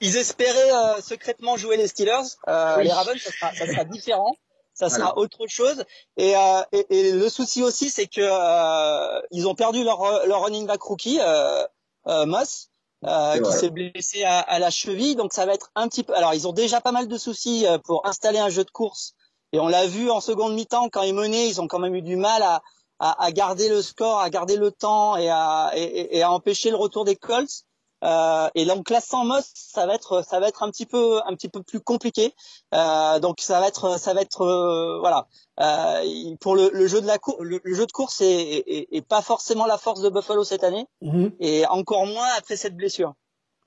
[0.00, 2.36] ils espéraient euh, secrètement jouer les Steelers.
[2.48, 4.34] Euh, Les Ravens, ça sera, ça sera différent.
[4.72, 5.84] Ça sera autre chose.
[6.16, 10.42] Et, euh, et, et, le souci aussi, c'est que euh, ils ont perdu leur, leur
[10.42, 11.64] running back rookie, euh,
[12.08, 12.70] euh, Moss,
[13.02, 15.14] qui s'est blessé à, à, la cheville.
[15.14, 16.12] Donc ça va être un petit peu.
[16.14, 19.14] Alors ils ont déjà pas mal de soucis pour installer un jeu de course
[19.52, 22.02] et on l'a vu en seconde mi-temps, quand ils menaient, ils ont quand même eu
[22.02, 22.60] du mal à,
[23.04, 26.70] à, à garder le score, à garder le temps et à, et, et à empêcher
[26.70, 27.64] le retour des Colts.
[28.02, 31.20] Euh, et donc là sans Moss, ça va être ça va être un petit peu
[31.26, 32.34] un petit peu plus compliqué.
[32.74, 35.26] Euh, donc ça va être ça va être euh, voilà
[35.60, 36.02] euh,
[36.40, 39.22] pour le, le, jeu de la cour le, jeu de course est, est, est, pas
[39.22, 41.32] forcément la force de Buffalo cette année mm-hmm.
[41.40, 43.14] et encore moins après cette blessure.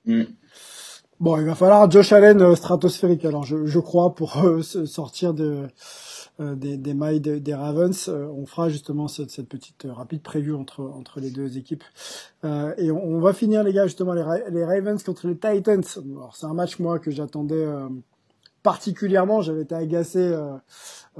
[0.05, 0.23] Mm.
[1.19, 5.33] Bon, il va falloir Josh Allen euh, stratosphérique, alors je, je crois, pour euh, sortir
[5.33, 5.67] de,
[6.39, 8.09] des, des, mailles des Ravens.
[8.09, 11.83] on fera justement cette, cette petite rapide prévue entre, entre les deux équipes.
[12.43, 15.83] et on, on, va finir, les gars, justement, les, les Ravens contre les Titans.
[16.15, 17.65] Alors, c'est un match, moi, que j'attendais
[18.67, 20.57] particulièrement, j'avais été agacé euh,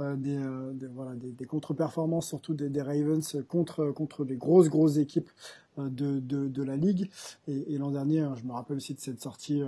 [0.00, 5.30] euh, des, voilà, des, contre-performances, surtout des, Ravens contre, contre des grosses, grosses équipes
[5.78, 7.08] de, de, la ligue.
[7.46, 9.62] Et, l'an dernier, hein, je me rappelle aussi de cette sortie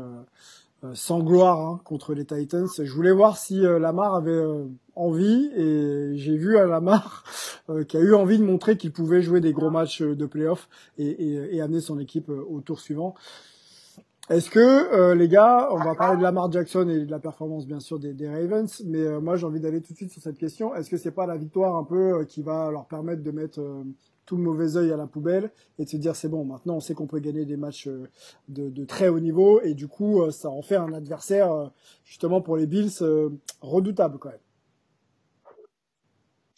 [0.94, 2.68] sans gloire hein, contre les Titans.
[2.78, 4.42] Je voulais voir si Lamar avait
[4.94, 7.24] envie, et j'ai vu à Lamar
[7.88, 11.06] qui a eu envie de montrer qu'il pouvait jouer des gros matchs de playoff et,
[11.06, 13.14] et, et amener son équipe au tour suivant.
[14.30, 17.66] Est-ce que euh, les gars, on va parler de Lamar Jackson et de la performance
[17.66, 20.38] bien sûr des, Ravens, mais euh, moi j'ai envie d'aller tout de suite sur cette
[20.38, 20.72] question.
[20.72, 23.60] Est-ce que c'est pas la victoire un peu euh, qui va leur permettre de mettre
[24.30, 26.80] tout le mauvais œil à la poubelle et de se dire c'est bon, maintenant on
[26.80, 27.88] sait qu'on peut gagner des matchs
[28.48, 29.60] de, de, très haut niveau.
[29.60, 31.72] Et du coup ça en fait un adversaire
[32.04, 32.92] justement pour les Bills
[33.60, 34.38] redoutable quand même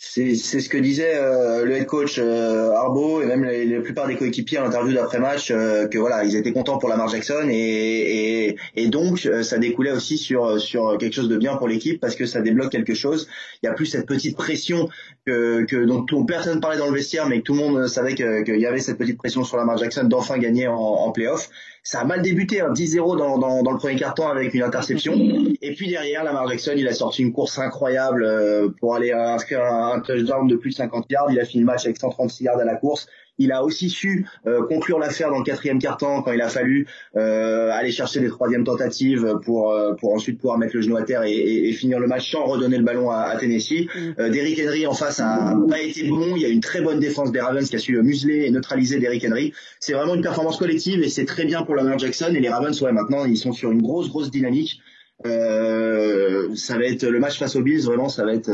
[0.05, 4.17] c'est ce que disait euh, le head coach euh, Arbo et même la, plupart des
[4.17, 8.49] coéquipiers en interview d'après match euh, que voilà ils étaient contents pour Lamar Jackson et,
[8.49, 12.01] et, et donc euh, ça découlait aussi sur sur quelque chose de bien pour l'équipe
[12.01, 13.29] parce que ça débloque quelque chose.
[13.63, 14.89] Il y a plus cette petite pression
[15.25, 18.17] que, que dont, dont personne parlait dans le vestiaire mais que tout le monde savait
[18.17, 21.49] qu'il y avait cette petite pression sur Lamar Jackson d'enfin gagner en, en playoff
[21.85, 25.15] ça a mal débuté, hein, 10-0 dans, dans, dans, le premier carton avec une interception.
[25.61, 29.65] Et puis derrière, Lamar Jackson, il a sorti une course incroyable euh, pour aller inscrire
[29.65, 31.33] un, touchdown de plus de 50 yards.
[31.33, 33.09] Il a fini le match avec 136 yards à la course.
[33.43, 36.87] Il a aussi su euh, conclure l'affaire dans le quatrième quart-temps quand il a fallu
[37.17, 41.03] euh, aller chercher des troisièmes tentatives pour euh, pour ensuite pouvoir mettre le genou à
[41.03, 43.87] terre et, et, finir le match sans redonner le ballon à, à Tennessee.
[43.95, 43.99] Mm.
[44.21, 46.37] Euh, Derrick Henry en face a pas été bon.
[46.37, 49.01] Il y a une très bonne défense des Ravens qui a su museler et neutraliser
[49.01, 49.53] Derrick Henry.
[49.81, 52.81] C'est vraiment une performance collective et c'est très bien pour Lamar Jackson et les Ravens.
[52.81, 54.81] Ouais, maintenant ils sont sur une grosse grosse dynamique.
[55.27, 57.85] Euh, ça va être le match face aux Bills.
[57.85, 58.53] Vraiment, ça va être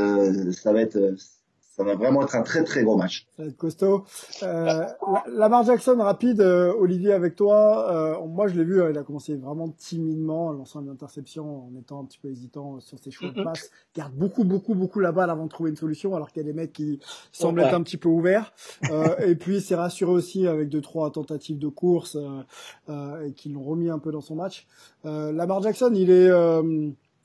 [0.52, 0.98] ça va être
[1.78, 3.28] ça va vraiment être un très très gros match.
[3.36, 4.04] Ça va être costaud.
[4.42, 4.84] Euh,
[5.28, 7.92] Lamar Jackson, rapide, euh, Olivier, avec toi.
[7.92, 11.66] Euh, moi, je l'ai vu, euh, il a commencé vraiment timidement, en lançant une interception,
[11.66, 13.70] en étant un petit peu hésitant sur ses choix de passe.
[13.94, 16.44] Il garde beaucoup, beaucoup, beaucoup la balle avant de trouver une solution, alors qu'il y
[16.44, 16.98] a des mecs qui
[17.30, 18.52] semblent être un petit peu ouverts.
[18.90, 22.18] Euh, et puis, s'est rassuré aussi avec deux, trois tentatives de course
[22.88, 24.66] et qui l'ont remis un peu dans son match.
[25.04, 26.28] Lamar Jackson, il est,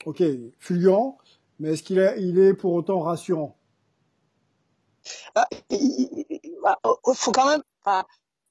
[0.06, 0.22] ok,
[0.60, 1.18] fulgurant,
[1.58, 3.56] mais est-ce qu'il est, il est pour autant rassurant?
[5.70, 6.26] Il,
[6.62, 7.62] bah, oh, faut quand même.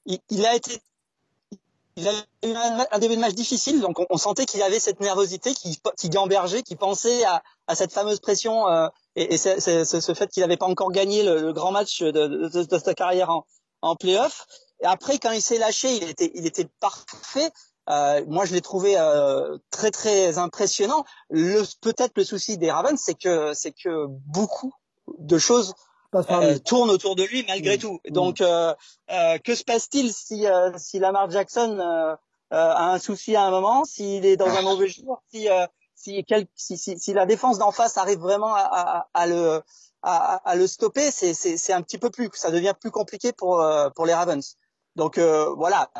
[0.06, 2.54] il, a eu
[2.92, 6.62] un, début de match difficile, donc on, sentait qu'il avait cette nervosité, qui, qui gambergeait,
[6.62, 7.42] qui pensait à,
[7.74, 12.02] cette fameuse pression euh, et, ce fait qu'il n'avait pas encore gagné le, grand match
[12.02, 13.46] de, sa carrière en,
[13.82, 14.46] en playoff.
[14.82, 17.50] Et après, quand il s'est lâché, il était, parfait.
[17.90, 21.04] Euh, moi, je l'ai trouvé euh, très très impressionnant.
[21.30, 24.72] Peut-être le souci des Ravens, c'est que c'est que beaucoup
[25.18, 25.74] de choses
[26.14, 27.80] euh, tourne autour de lui malgré mm.
[27.80, 28.00] tout.
[28.08, 28.12] Mm.
[28.12, 28.74] Donc, euh,
[29.10, 30.46] euh, que se passe-t-il si,
[30.76, 31.78] si Lamar Jackson
[32.50, 35.48] a un souci à un moment, s'il est dans un mauvais jour, si,
[35.96, 36.24] si,
[36.54, 39.62] si, si, si, la défense d'en face arrive vraiment à, à, à le
[40.02, 43.32] à, à, le stopper, c'est, c'est, c'est un petit peu plus, ça devient plus compliqué
[43.32, 43.64] pour
[43.96, 44.56] pour les Ravens.
[44.94, 45.90] Donc voilà,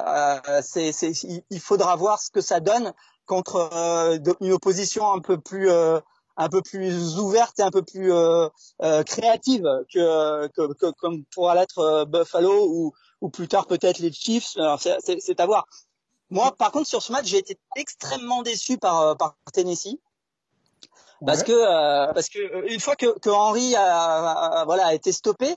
[0.63, 1.11] c'est, c'est,
[1.51, 2.93] il faudra voir ce que ça donne
[3.27, 3.69] contre
[4.41, 5.71] une opposition un peu plus
[6.37, 8.49] un peu plus ouverte et un peu plus euh,
[8.83, 13.99] euh, créative que, que, que, comme pourra l'être euh, Buffalo ou, ou plus tard peut-être
[13.99, 14.57] les Chiefs.
[15.01, 15.67] C'est à voir.
[16.31, 19.99] Moi, par contre, sur ce match, j'ai été extrêmement déçu par, euh, par Tennessee.
[21.25, 25.57] Parce que parce que une fois que, que Henry a, voilà a été stoppé,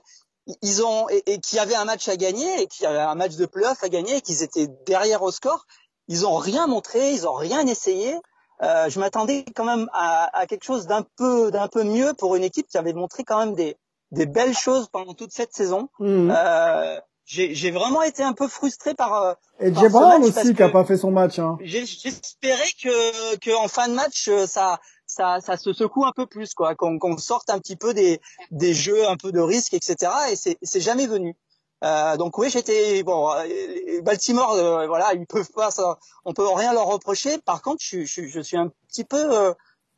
[0.62, 3.00] ils ont et, et qu'il y avait un match à gagner et qu'il y avait
[3.00, 5.66] un match de playoff à gagner et qu'ils étaient derrière au score,
[6.06, 8.16] ils ont rien montré, ils ont rien essayé.
[8.62, 12.34] Euh, je m'attendais quand même à, à quelque chose d'un peu d'un peu mieux pour
[12.36, 13.76] une équipe qui avait montré quand même des
[14.10, 15.88] des belles choses pendant toute cette saison.
[16.00, 16.32] Mhm.
[16.34, 20.70] Euh, j'ai vraiment été un peu frustré par euh, et Jay Brown aussi qui a
[20.70, 21.38] pas fait son match.
[21.38, 21.58] Hein.
[21.60, 26.26] J'espérais que que en fin de match euh, ça ça, ça se secoue un peu
[26.26, 29.74] plus quoi, qu'on qu'on sorte un petit peu des des jeux un peu de risque
[29.74, 30.10] etc.
[30.30, 31.36] Et c'est c'est jamais venu.
[31.84, 33.30] Euh, donc oui, j'étais bon.
[33.30, 37.38] Euh, Baltimore, euh, voilà, ils peuvent pas, ça, on peut rien leur reprocher.
[37.38, 39.52] Par contre, je, je, je suis un petit peu, euh,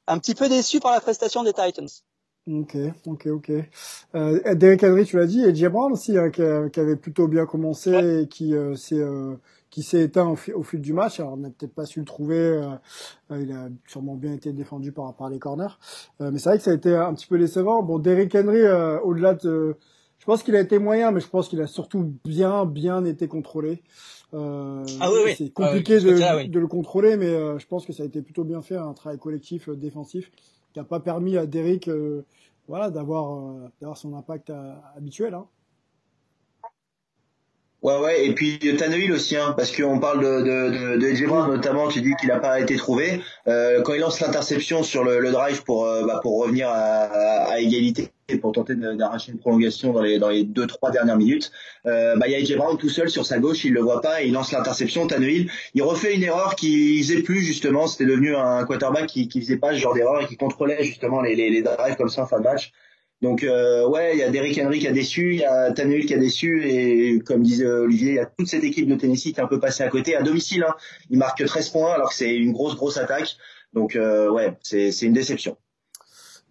[0.06, 1.88] un petit peu déçu par la prestation des Titans.
[2.50, 3.52] Ok, ok, ok.
[4.14, 7.28] Euh, Derek Henry, tu l'as dit, et Jay Brown aussi, hein, qui, qui, avait plutôt
[7.28, 9.04] bien commencé et qui s'est
[9.68, 11.20] qui s'est éteint au, au, fil du match.
[11.20, 12.60] Alors on n'a peut-être pas su le trouver.
[13.30, 15.78] il a sûrement bien été défendu par, par les corners.
[16.18, 17.82] mais c'est vrai que ça a été un petit peu décevant.
[17.82, 18.62] Bon, Derek Henry,
[19.04, 19.76] au-delà de
[20.20, 23.26] je pense qu'il a été moyen, mais je pense qu'il a surtout bien, bien été
[23.26, 23.82] contrôlé.
[24.34, 25.34] Euh, ah oui, oui.
[25.36, 28.20] C'est compliqué ah de, de, le contrôler, mais euh, je pense que ça a été
[28.20, 30.30] plutôt bien fait, un travail collectif euh, défensif
[30.72, 32.24] qui n'a pas permis à Derrick, euh,
[32.68, 34.52] voilà, d'avoir d'avoir son impact
[34.94, 35.34] habituel.
[35.34, 35.46] Hein.
[37.82, 41.50] Ouais, ouais, et puis Tannehill aussi, hein, parce qu'on parle de, de, de, de Brown
[41.50, 43.22] notamment, tu dis qu'il n'a pas été trouvé.
[43.48, 46.74] Euh, quand il lance l'interception sur le, le, drive pour, euh, bah, pour revenir à,
[46.74, 51.50] à, égalité pour tenter d'arracher une prolongation dans les dans les deux trois dernières minutes,
[51.86, 54.00] euh, bah, il y a AJ Brown tout seul sur sa gauche, il le voit
[54.00, 55.06] pas, et il lance l'interception.
[55.06, 59.40] Tannehill, il refait une erreur qu'il faisait plus justement, c'était devenu un quarterback qui, qui
[59.40, 62.38] faisait pas ce genre d'erreur et qui contrôlait justement les, drives comme ça en fin
[62.38, 62.72] de match.
[63.22, 66.06] Donc euh, ouais, il y a Derrick Henry qui a déçu, il y a Tannehill
[66.06, 69.24] qui a déçu et comme disait Olivier, il y a toute cette équipe de Tennessee
[69.24, 70.64] qui est un peu passée à côté à domicile.
[70.66, 70.74] Hein.
[71.10, 73.36] Il marque 13 points alors que c'est une grosse grosse attaque.
[73.74, 75.56] Donc euh, ouais, c'est une déception.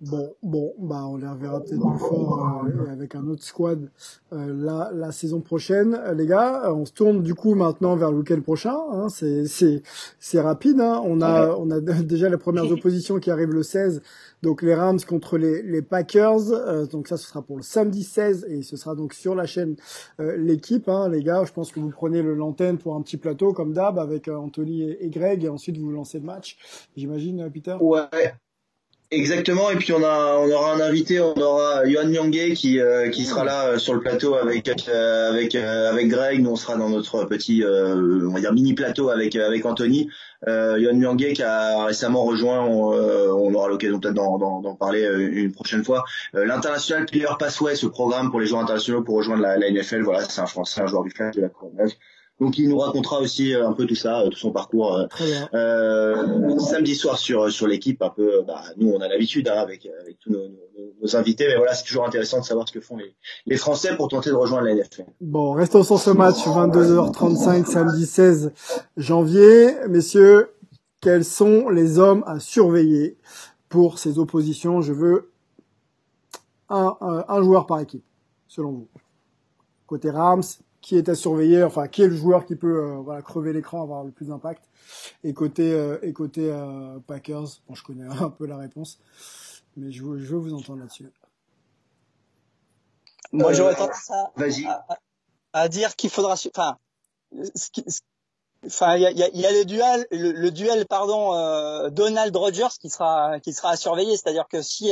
[0.01, 3.89] Bon, bon, bah on les reverra peut-être plus fort euh, avec un autre squad
[4.31, 6.71] euh, la, la saison prochaine, euh, les gars.
[6.73, 8.77] On se tourne du coup maintenant vers le week-end prochain.
[8.91, 9.83] Hein, c'est c'est
[10.17, 10.79] c'est rapide.
[10.79, 11.01] Hein.
[11.03, 14.01] On a on a déjà les premières oppositions qui arrivent le 16.
[14.41, 16.87] Donc les Rams contre les les Packers.
[16.89, 19.75] donc ça ce sera pour le samedi 16 et ce sera donc sur la chaîne
[20.17, 21.43] l'équipe, hein, les gars.
[21.43, 24.83] Je pense que vous prenez le l'antenne pour un petit plateau comme d'hab avec Anthony
[24.83, 26.57] et, et, Greg et ensuite vous lancez le match.
[26.95, 27.75] J'imagine, Peter?
[27.81, 28.07] Ouais.
[29.11, 33.09] Exactement, et puis on a on aura un invité, on aura Yohan Nyangé qui euh,
[33.09, 36.77] qui sera là euh, sur le plateau avec euh, avec avec Greg, nous on sera
[36.77, 40.11] dans notre petit on va dire mini plateau avec avec Anthony.
[40.47, 46.05] Euh, Yohan qui a récemment rejoint, on, aura l'occasion peut-être d'en parler une prochaine fois.
[46.33, 50.21] L'International Player Passway, ce programme pour les joueurs internationaux pour rejoindre la, la NFL, voilà,
[50.21, 51.89] c'est un Français, un joueur du club de la Couronne
[52.39, 55.07] donc il nous racontera aussi euh, un peu tout ça, euh, tout son parcours euh,
[55.53, 58.01] euh, samedi soir sur sur l'équipe.
[58.01, 60.47] Un peu, bah, nous on a l'habitude hein, avec avec tous nos,
[61.01, 63.95] nos, invités, mais voilà c'est toujours intéressant de savoir ce que font les, les Français
[63.95, 65.05] pour tenter de rejoindre la NFL.
[65.21, 68.53] Bon, restons sur ce match 22h35 samedi 16
[68.97, 70.51] janvier, messieurs.
[71.01, 73.17] Quels sont les hommes à surveiller
[73.69, 74.81] pour ces oppositions?
[74.81, 75.31] Je veux
[76.67, 78.03] un, un, un joueur par équipe,
[78.47, 78.87] selon vous.
[79.87, 80.43] Côté Rams,
[80.81, 83.81] qui est à surveiller, enfin qui est le joueur qui peut euh, voilà, crever l'écran,
[83.81, 84.63] avoir le plus d'impact.
[85.23, 88.99] Et côté euh, et côté euh, Packers, bon je connais un peu la réponse,
[89.75, 91.11] mais je, je veux vous entendre là-dessus.
[93.31, 94.31] Moi j'aurais tendance à,
[94.87, 94.97] à,
[95.53, 96.77] à, dire qu'il faudra, enfin,
[98.65, 103.39] enfin il y a, y a, le duel, le, duel pardon Donald Rogers qui sera
[103.39, 104.91] qui sera à surveiller, c'est-à-dire que si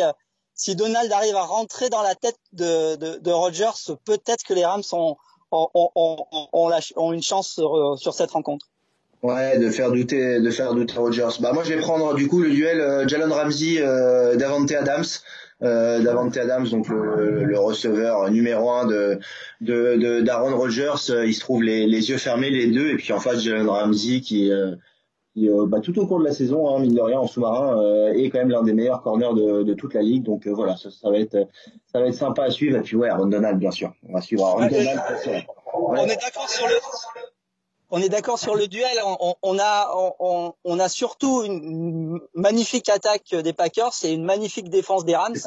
[0.54, 4.66] si Donald arrive à rentrer dans la tête de, de, de Rogers, peut-être que les
[4.66, 5.18] Rams sont
[5.52, 8.68] ont, une chance sur, sur, cette rencontre.
[9.24, 11.40] Ouais, de faire douter, de faire douter Rogers.
[11.40, 15.06] Bah moi je vais prendre du coup le duel euh, Jalen Ramsey euh, Davante Adams.
[15.64, 19.20] Euh, Davante Adams, donc le, receveur numéro un de
[19.60, 23.12] de d'Aaron Rodgers, euh, il se trouve les, les yeux fermés les deux, et puis
[23.12, 24.52] en face Jalen Ramsey qui
[25.46, 28.14] euh, bah, tout au cours de la saison, hein, mine de rien, en sous-marin, euh,
[28.14, 30.24] est quand même l'un des meilleurs corners de, de toute la ligue.
[30.24, 31.48] Donc euh, voilà, ça, ça, va être,
[31.92, 32.78] ça va être sympa à suivre.
[32.78, 33.94] Et puis ouais, Aaron Donald, bien sûr.
[34.08, 35.00] On va suivre Aaron Donald.
[35.74, 36.74] On est d'accord sur le.
[37.90, 38.98] On est d'accord sur le duel.
[39.06, 44.70] On, on a, on, on, a surtout une magnifique attaque des Packers et une magnifique
[44.70, 45.38] défense des Rams.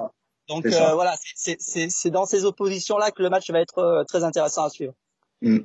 [0.48, 4.70] Donc euh, voilà, c'est dans ces oppositions-là que le match va être très intéressant à
[4.70, 4.94] suivre.
[5.42, 5.58] Mm.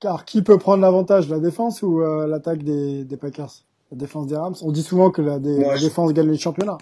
[0.00, 3.52] Car qui peut prendre l'avantage, la défense ou euh, l'attaque des, des, Packers?
[3.92, 4.54] La défense des Rams?
[4.62, 6.78] On dit souvent que la, défense gagne les championnats.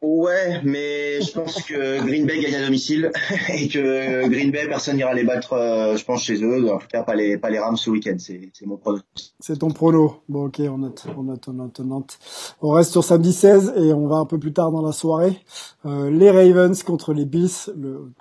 [0.00, 3.10] Ouais, mais je pense que Green Bay gagne à domicile
[3.48, 6.72] et que Green Bay, personne n'ira les battre, euh, je pense, chez eux.
[6.72, 8.14] En tout cas, pas les, pas les Rams ce week-end.
[8.18, 9.00] C'est, mon prono.
[9.40, 10.22] C'est ton prono.
[10.28, 12.18] Bon, ok, on note, on note, on note, on note.
[12.62, 15.36] On reste sur samedi 16 et on va un peu plus tard dans la soirée.
[15.84, 17.72] Euh, les Ravens contre les Bills.
[17.76, 18.12] Le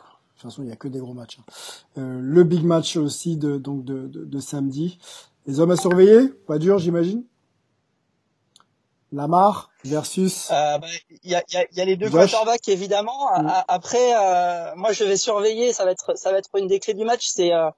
[0.41, 1.39] toute façon, il n'y a que des gros matchs.
[1.39, 1.51] Hein.
[1.99, 4.99] Euh, le big match aussi de, donc de, de, de, samedi.
[5.45, 7.23] Les hommes à surveiller, pas dur, j'imagine.
[9.11, 10.49] Lamar versus.
[10.51, 10.87] Euh, bah,
[11.23, 13.29] il y, a, y, a, y, a, les deux quarterbacks évidemment.
[13.37, 13.51] Mm.
[13.67, 15.73] Après, euh, moi je vais surveiller.
[15.73, 17.27] Ça va être ça va être une des clés du match.
[17.27, 17.69] C'est euh,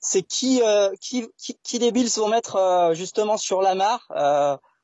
[0.00, 4.08] c'est qui, euh, qui, qui qui les Bills vont mettre justement sur Lamar.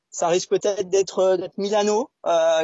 [0.09, 2.09] ça risque peut-être d'être d'être Milano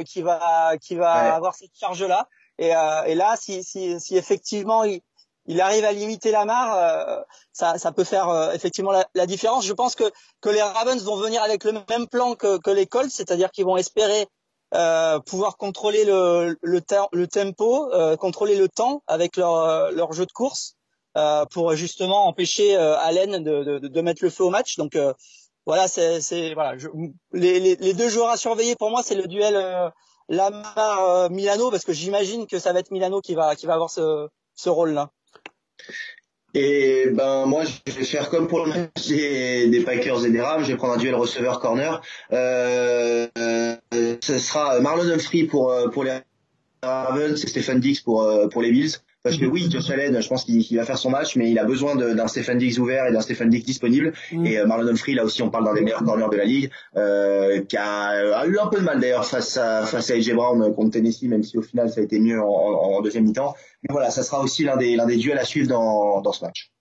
[0.05, 2.29] qui va qui va avoir cette charge là.
[2.57, 5.01] Et, euh, et là, si, si, si effectivement il,
[5.47, 9.25] il, arrive à limiter la mare, euh, ça, ça, peut faire euh, effectivement la, la,
[9.25, 9.65] différence.
[9.65, 10.05] Je pense que,
[10.41, 13.65] que les Ravens vont venir avec le même plan que, que les Colts, c'est-à-dire qu'ils
[13.65, 14.27] vont espérer
[14.73, 20.25] euh, pouvoir contrôler le, le, le tempo, euh, contrôler le temps avec leur, leur jeu
[20.25, 20.75] de course
[21.51, 24.75] pour justement empêcher Allen de, de, de, mettre le feu au match.
[24.75, 24.97] Donc
[25.65, 26.89] voilà, c'est voilà, je,
[27.31, 29.55] les, les, les, deux joueurs à surveiller pour moi, c'est le duel
[30.29, 33.73] Lamar euh, Milano parce que j'imagine que ça va être Milano qui va qui va
[33.73, 35.11] avoir ce, ce rôle là.
[36.53, 40.41] Et ben moi je vais faire comme pour le match des, des Packers et des
[40.41, 42.01] Rams, je vais prendre un duel receveur corner.
[42.31, 43.75] Euh, euh,
[44.21, 46.19] ce sera Marlon Humphrey pour euh, pour les
[46.81, 48.93] Ravens et Stephen Dix pour pour les Bills
[49.25, 51.65] Parce que oui, Josh Allen, je pense qu'il va faire son match, mais il a
[51.65, 54.13] besoin d'un Stephen Diggs ouvert et d'un Stephen Diggs disponible.
[54.31, 54.45] Mm.
[54.45, 56.69] Et euh, Marlon Humphrey, là aussi, on parle d'un des meilleurs corners de la ligue,
[56.95, 60.35] euh, qui a, a, eu un peu de mal d'ailleurs face à face à AJ
[60.35, 63.55] Brown contre Tennessee, même si au final ça a été mieux en, en deuxième mi-temps.
[63.81, 66.45] Mais voilà, ça sera aussi l'un des l'un des duels à suivre dans dans ce
[66.45, 66.71] match.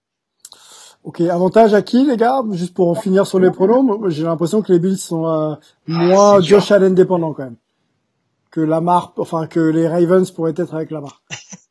[1.03, 4.71] Ok, avantage à qui les gars Juste pour finir sur les pronoms, j'ai l'impression que
[4.71, 7.57] les Bills sont euh, ah, moins Josh Allen dépendants quand même
[8.51, 11.23] que Lamar, enfin que les Ravens pourraient être avec Lamar.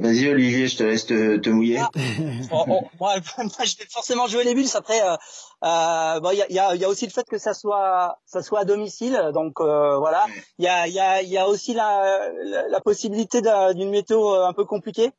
[0.00, 1.78] Vas-y Olivier, je te laisse te, mouiller.
[1.78, 1.90] Ah,
[3.00, 4.70] moi, je vais forcément jouer les Bills.
[4.74, 5.16] Après, euh,
[5.64, 8.60] euh, bon, il y a, y a, aussi le fait que ça soit ça soit
[8.60, 10.24] à domicile, donc euh, voilà.
[10.58, 12.30] Il y a, y, a, y a aussi la,
[12.68, 13.40] la, possibilité
[13.74, 15.10] d'une météo un peu compliquée.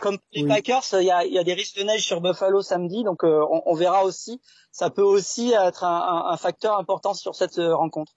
[0.00, 3.02] Comme les Packers, il y a, y a des risques de neige sur Buffalo samedi,
[3.02, 4.40] donc on, on, verra aussi.
[4.70, 8.12] Ça peut aussi être un, un, facteur important sur cette rencontre.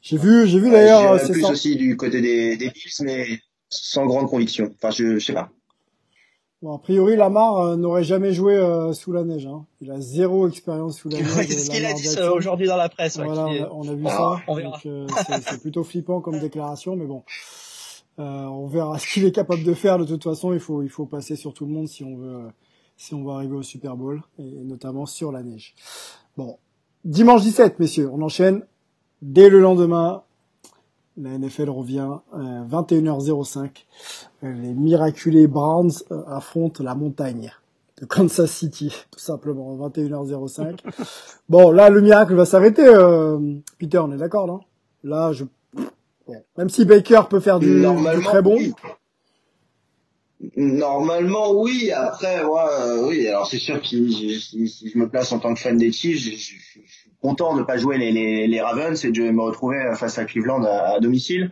[0.00, 1.20] J'ai vu, j'ai vu d'ailleurs.
[1.20, 3.26] C'est plus aussi du côté des, des Bills, mais
[3.68, 4.70] sans grande conviction.
[4.74, 5.50] Enfin, je, je sais pas.
[6.62, 9.46] Bon, a priori, Lamar euh, n'aurait jamais joué euh, sous la neige.
[9.46, 9.66] Hein.
[9.82, 11.46] Il a zéro expérience sous la neige.
[11.48, 13.18] c'est ce qu'il a dit aujourd'hui dans la presse.
[13.18, 14.40] Voilà, on, a, vu ça.
[14.86, 15.06] Euh,
[15.42, 17.24] c'est plutôt flippant comme déclaration, mais bon,
[18.16, 19.98] on verra ce qu'il est capable de faire.
[19.98, 22.50] De toute façon, il faut, il faut passer sur tout le monde si on veut,
[22.96, 25.74] si on veut arriver au Super Bowl, et notamment sur la neige.
[26.38, 26.56] Bon,
[27.04, 28.62] dimanche 17, messieurs, on enchaîne
[29.20, 30.22] dès le lendemain
[31.16, 33.70] la NFL revient euh, 21h05.
[34.44, 37.52] Euh, les miraculés Browns euh, affrontent la montagne
[38.00, 40.78] de Kansas City, tout simplement, 21h05.
[41.48, 43.38] bon, là, le miracle va s'arrêter, euh,
[43.78, 44.60] Peter, on est d'accord, non?
[45.04, 45.44] Là, je...
[46.58, 47.84] Même si Baker peut faire du,
[48.24, 48.58] très bon.
[50.56, 51.92] Normalement, oui.
[51.92, 53.28] Après, ouais, oui.
[53.28, 56.18] Alors, c'est sûr que si, si, je me place en tant que fan des Chiefs,
[56.18, 59.92] je, je, content de ne pas jouer les, les, les, Ravens et de me retrouver
[59.94, 61.50] face à Cleveland à, domicile.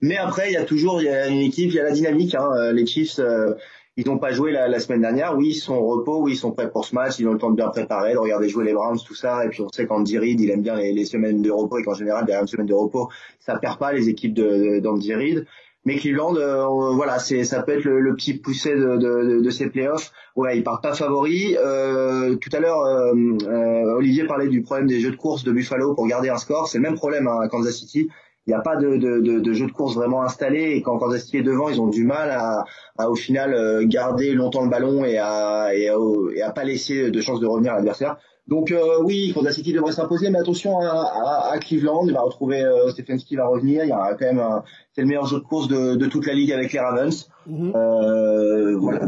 [0.00, 1.90] Mais après, il y a toujours il y a une équipe, il y a la
[1.90, 2.34] dynamique.
[2.34, 2.48] Hein.
[2.56, 3.54] Euh, les Chiefs, euh,
[3.96, 5.36] ils n'ont pas joué la, la, semaine dernière.
[5.36, 7.18] Oui, ils sont au repos, oui, ils sont prêts pour ce match.
[7.18, 9.44] Ils ont le temps de bien préparer, de regarder jouer les Browns, tout ça.
[9.44, 11.82] Et puis on sait qu'Andy Reid, il aime bien les, les, semaines de repos et
[11.82, 13.08] qu'en général, derrière une semaine de repos,
[13.40, 15.46] ça perd pas les équipes d'Andy Reid.
[15.84, 19.50] Mais Cleveland, euh, voilà, c'est ça peut être le, le petit poussé de, de, de,
[19.50, 20.12] ces playoffs.
[20.36, 21.56] Ouais, ils partent pas favoris.
[21.56, 23.14] Euh, tout à l'heure, euh,
[23.46, 26.68] euh, Olivier parlait du problème des jeux de course de Buffalo pour garder un score.
[26.68, 28.08] C'est le même problème à Kansas City.
[28.46, 31.38] Il n'y a pas de, de, jeu de course vraiment installé et quand Kansas City
[31.38, 32.64] est devant, ils ont du mal à,
[32.96, 35.96] à au final garder longtemps le ballon et à, et à,
[36.34, 38.16] et à pas laisser de chance de revenir à l'adversaire.
[38.48, 42.62] Donc euh, oui, Kansas City devrait s'imposer, mais attention à, à, Cleveland, il va retrouver
[42.62, 44.62] euh, Stefanski va revenir, il y a quand même
[44.94, 47.28] c'est le meilleur jeu de course de, de, toute la ligue avec les Ravens.
[47.46, 47.72] Mhm.
[47.76, 49.06] euh, voilà,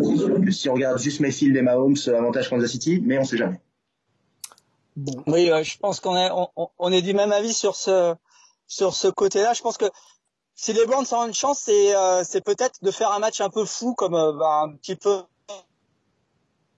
[0.50, 3.60] si on regarde juste Mayfield et Mahomes, avantage Kansas City, mais on sait jamais.
[4.94, 5.22] Bon.
[5.26, 8.14] Oui, je pense qu'on est on, on, est du même avis sur ce
[8.66, 9.54] sur ce côté-là.
[9.54, 9.86] Je pense que
[10.54, 13.48] si les Browns ont une chance, c'est euh, c'est peut-être de faire un match un
[13.48, 15.22] peu fou, comme euh, bah, un petit peu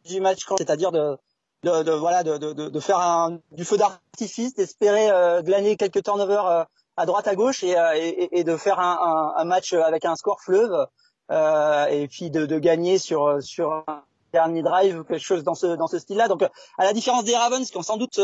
[0.05, 1.19] du match, c'est-à-dire de
[1.63, 6.03] de, de voilà de, de, de, faire un, du feu d'artifice, d'espérer euh, glaner quelques
[6.03, 6.65] turnovers euh,
[6.97, 10.05] à droite à gauche et, euh, et, et de faire un, un, un, match avec
[10.05, 10.87] un score fleuve
[11.31, 14.03] euh, et puis de, gagner sur sur un
[14.33, 16.29] dernier drive ou quelque chose dans ce dans ce style-là.
[16.29, 18.21] Donc à la différence des Ravens qui ont sans doute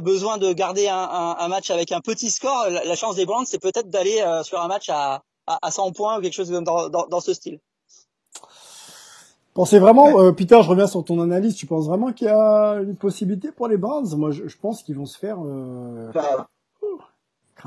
[0.00, 3.90] besoin de garder un, match avec un petit score, la, chance des Browns c'est peut-être
[3.90, 7.34] d'aller sur un match à, à, à 100 points ou quelque chose dans, dans ce
[7.34, 7.58] style.
[9.54, 11.54] Pensez vraiment, euh, Peter, je reviens sur ton analyse.
[11.54, 14.16] Tu penses vraiment qu'il y a une possibilité pour les Browns?
[14.16, 15.36] Moi, je, pense qu'ils vont se faire.
[15.44, 16.10] Euh...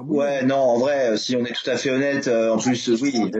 [0.08, 2.90] ouais, non, en vrai, euh, si on est tout à fait honnête, euh, en plus,
[3.00, 3.14] oui.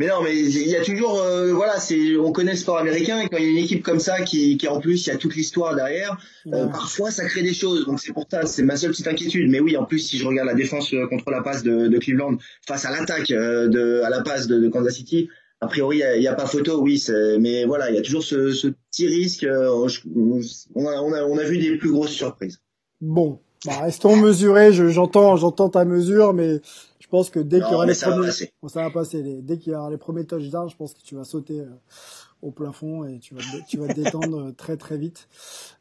[0.00, 1.22] mais non, mais il y a toujours,
[1.52, 4.00] voilà, c'est, on connaît le sport américain et quand il y a une équipe comme
[4.00, 6.16] ça qui, qui en plus, il y a toute l'histoire derrière.
[6.50, 7.84] parfois, ça crée des choses.
[7.84, 9.50] Donc c'est pour ça, c'est ma seule petite inquiétude.
[9.50, 12.38] Mais oui, en plus, si je regarde la défense contre la passe de, de Cleveland
[12.66, 15.28] face à l'attaque de, à la passe de, de Kansas City
[15.64, 17.02] a priori, il n'y a, pas photo, oui,
[17.40, 19.44] mais voilà, il y a toujours ce, ce petit risque.
[19.44, 19.70] Euh,
[20.74, 22.60] on, a, on, a, on a vu des plus grosses surprises.
[23.00, 24.72] Bon, bah, restons mesurés.
[24.72, 26.60] J'entends, j'entends ta mesure, mais
[26.98, 29.22] je pense que dès qu'il y aura les premiers, ça va passer.
[29.42, 31.66] dès qu'il y aura les premiers touchdowns, je pense que tu vas sauter euh,
[32.42, 35.28] au plafond et tu vas, tu vas te détendre très très vite.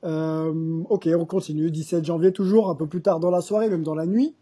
[0.03, 1.71] Euh, ok, on continue.
[1.71, 4.33] 17 janvier toujours, un peu plus tard dans la soirée, même dans la nuit.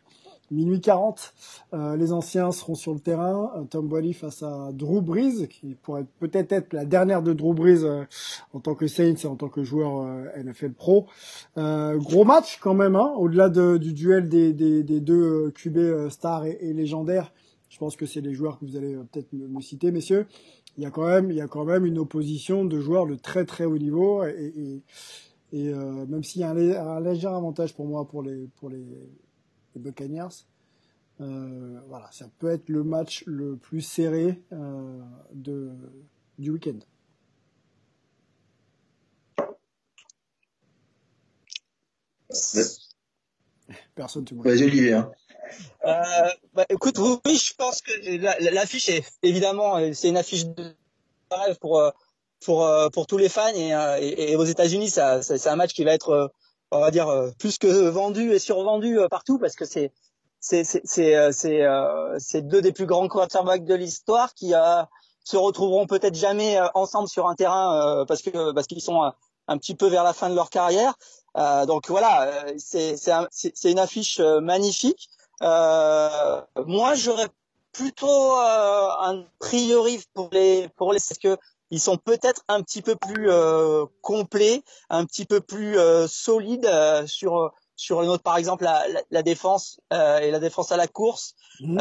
[0.51, 1.33] Minuit 40,
[1.73, 3.51] euh, les anciens seront sur le terrain.
[3.55, 7.53] Euh, Tom Brady face à Drew Brees, qui pourrait peut-être être la dernière de Drew
[7.53, 8.03] Brees euh,
[8.53, 11.07] en tant que Saints et en tant que joueur NFL Pro.
[11.55, 14.51] gros match quand même, hein, au-delà du duel des,
[14.99, 17.31] deux QB stars et, légendaires.
[17.69, 20.27] Je pense que c'est les joueurs que vous allez peut-être me, citer, messieurs.
[20.77, 21.05] Il y a quand
[21.65, 24.83] même, une opposition de joueurs de très très haut niveau et,
[25.53, 28.49] même s'il y a un, léger avantage pour moi pour les
[29.75, 30.45] les Buccaneers.
[31.19, 34.41] voilà, ça peut être le match le plus serré
[35.33, 35.71] de,
[36.37, 36.79] du week-end.
[43.95, 44.93] Personne, tu Vas-y, Olivier.
[44.93, 45.11] Hein.
[45.85, 47.91] Euh, bah, écoute, oui, je pense que
[48.53, 50.75] l'affiche est évidemment, c'est une affiche de
[51.29, 51.91] rêve pour euh,
[52.43, 55.83] pour euh, pour tous les fans et, et, aux États-Unis, ça, c'est un match qui
[55.83, 56.31] va être,
[56.71, 57.07] on va dire,
[57.37, 59.91] plus que vendu et survendu partout parce que c'est
[60.39, 60.83] c'est c'est
[61.31, 61.63] c'est
[62.17, 64.53] c'est deux des plus grands quarterbacks de l'histoire qui
[65.23, 69.11] se retrouveront peut-être jamais ensemble sur un terrain parce que parce qu'ils sont
[69.47, 70.93] un petit peu vers la fin de leur carrière.
[71.37, 75.09] Euh, donc voilà, c'est c'est une affiche magnifique.
[75.41, 77.29] Euh, moi, j'aurais
[77.71, 81.37] plutôt euh, un priori pour les pour les parce que
[81.71, 86.65] ils sont peut-être un petit peu plus euh, complets, un petit peu plus euh, solides
[86.65, 90.85] euh, sur sur notre par exemple la, la, la défense et la défense à la
[90.85, 91.33] course.
[91.61, 91.79] Mmh.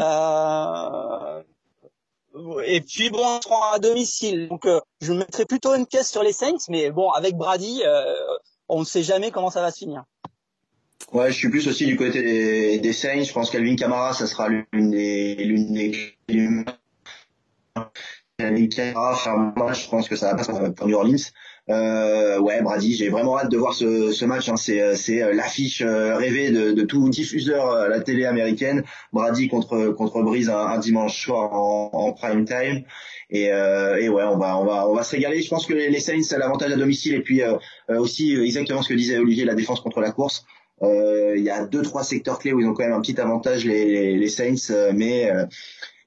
[2.65, 4.67] et puis bon, on sera à domicile, donc
[5.01, 7.83] je mettrais plutôt une pièce sur les Saints, mais bon, avec Brady,
[8.67, 10.03] on ne sait jamais comment ça va se finir.
[11.11, 13.23] Ouais, je suis plus aussi du côté des, des Saints.
[13.23, 15.91] Je pense qu'Alvin Kamara, ça sera l'une des l'une des
[18.69, 21.31] Faire moi, je pense que ça va passer pour New Orleans.
[21.69, 24.49] Euh, ouais, Brady, j'ai vraiment hâte de voir ce, ce match.
[24.49, 24.57] Hein.
[24.57, 28.83] C'est c'est euh, l'affiche euh, rêvée de, de tout diffuseur à la télé américaine.
[29.13, 32.83] Brady contre contre Breeze un, dimanche soir en, en prime time.
[33.29, 35.41] Et, euh, et, ouais, on va, on va, on va se régaler.
[35.41, 37.57] Je pense que les Saints, c'est l'avantage à domicile et puis euh,
[37.87, 40.45] aussi exactement ce que disait Olivier, la défense contre la course.
[40.83, 43.19] Euh, il y a deux trois secteurs clés où ils ont quand même un petit
[43.19, 45.45] avantage les, les, Saints, euh, mais euh,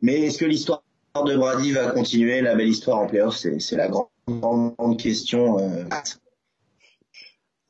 [0.02, 0.82] mais est-ce que l'histoire
[1.22, 5.58] de Brady va continuer la belle histoire en playoff C'est la grande, grande question.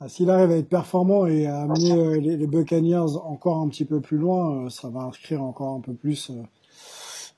[0.00, 3.84] Ah, s'il arrive à être performant et à amener les, les, Buccaneers encore un petit
[3.84, 6.30] peu plus loin, ça va inscrire encore un peu plus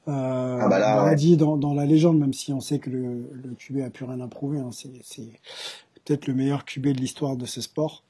[0.09, 3.55] euh, ah bah Brady dans, dans, la légende, même si on sait que le, le
[3.55, 4.61] QB a plus rien à prouver.
[4.61, 4.71] Hein.
[4.71, 4.93] C'est
[6.05, 8.05] peut-être le meilleur QB de l'histoire de ce sport.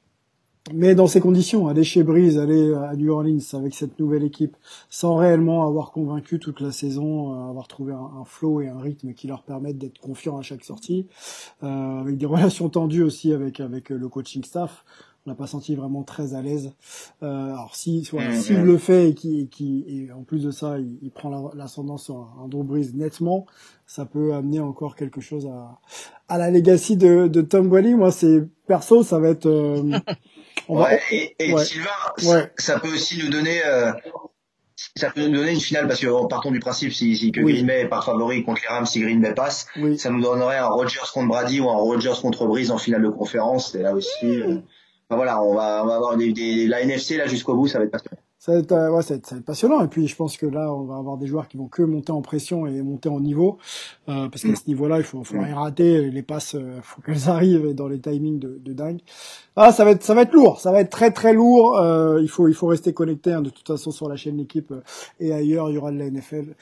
[0.73, 4.55] Mais dans ces conditions, aller chez Breeze, aller à New Orleans avec cette nouvelle équipe,
[4.89, 9.13] sans réellement avoir convaincu toute la saison, euh, avoir trouvé un, flow et un rythme
[9.13, 11.07] qui leur permettent d'être confiants à chaque sortie,
[11.63, 14.83] euh, avec des relations tendues aussi avec avec le coaching staff,
[15.25, 16.71] on n'a pas senti vraiment très à l'aise.
[17.21, 20.79] Euh, alors si voilà, s'il le fait et qui qui et en plus de ça,
[20.79, 22.63] il, il prend l'ascendance sur un, Drew
[22.93, 23.45] nettement,
[23.85, 25.79] ça peut amener encore quelque chose à
[26.29, 27.95] à la legacy de, de Tom Brady.
[27.95, 29.97] Moi, c'est perso, ça va être euh,
[30.67, 33.91] ouais, et, et Sylvain, ça, peut aussi nous donner, euh,
[34.95, 37.65] ça peut nous donner une finale parce que partons du principe si, si que Green
[37.65, 40.67] Bay est pas favori contre les Rams, si Green Bay passe, ça nous donnerait un
[40.67, 43.75] Rodgers contre Brady ou un Rodgers contre Breeze en finale de conférence.
[43.75, 44.57] Et là aussi, euh,
[45.09, 47.85] voilà, on va, on va avoir des, des, la NFC là jusqu'au bout, ça va
[47.85, 49.83] être passionnant ça va, être, euh, ouais, ça, va être, passionnant.
[49.83, 52.13] Et puis je pense que là, on va avoir des joueurs qui vont que monter
[52.13, 53.57] en pression et monter en niveau,
[54.07, 56.09] euh, parce qu'à ce niveau-là, il faut, faut rien rater.
[56.09, 58.99] Les passes, euh, faut qu'elles arrivent dans les timings de, de, dingue.
[59.57, 60.61] Ah, ça va être, ça va être lourd.
[60.61, 61.77] Ça va être très très lourd.
[61.77, 63.33] Euh, il faut, il faut rester connecté.
[63.33, 64.79] Hein, de toute façon, sur la chaîne d'équipe euh,
[65.19, 66.55] et ailleurs, il y aura de la NFL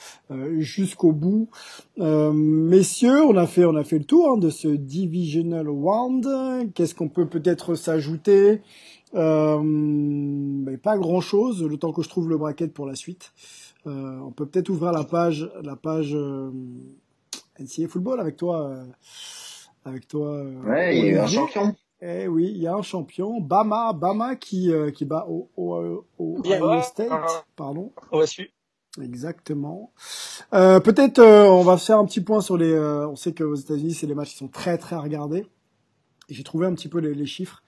[0.58, 1.50] jusqu'au bout.
[1.98, 6.28] messieurs, on a fait, on a fait le tour hein, de ce divisional round.
[6.74, 8.62] Qu'est-ce qu'on peut peut-être s'ajouter?
[9.14, 13.34] Euh, pas grand chose, le temps que je trouve le bracket pour la suite.
[13.88, 16.52] Euh, on peut peut-être ouvrir la page, la page euh,
[17.60, 18.86] NCA Football avec toi, euh,
[19.86, 20.28] avec toi.
[20.28, 21.76] Euh, ouais, il y a un champion.
[22.02, 26.38] Eh oui, il y a un champion, Bama, Bama qui qui bat au, au, au
[26.46, 27.10] Ohio State,
[27.56, 27.94] pardon.
[28.12, 28.50] On va suivre.
[29.02, 29.92] Exactement.
[30.54, 32.78] Euh, Peut-être on va faire un petit point sur les.
[32.78, 35.48] on sait qu'aux États-Unis, c'est les matchs qui sont très très regardés
[36.30, 37.64] j'ai trouvé un petit peu les, les chiffres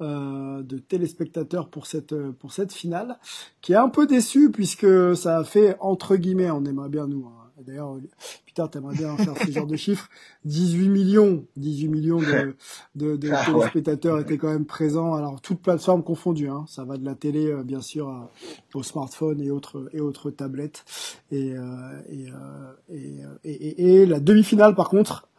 [0.00, 3.18] euh, de téléspectateurs pour cette pour cette finale,
[3.60, 7.26] qui est un peu déçu puisque ça a fait entre guillemets, on aimerait bien nous.
[7.26, 7.40] Hein.
[7.66, 7.98] D'ailleurs,
[8.46, 10.08] putain, t'aimerais bien faire ce genre de chiffres.
[10.44, 12.56] 18 millions, 18 millions de,
[12.94, 15.14] de, de ah, téléspectateurs étaient quand même présents.
[15.14, 16.64] Alors toutes plateformes confondues, hein.
[16.66, 18.32] ça va de la télé euh, bien sûr à,
[18.74, 20.84] au smartphone et autres et autres tablettes.
[21.30, 25.29] Et, euh, et, euh, et, et, et la demi-finale par contre euh,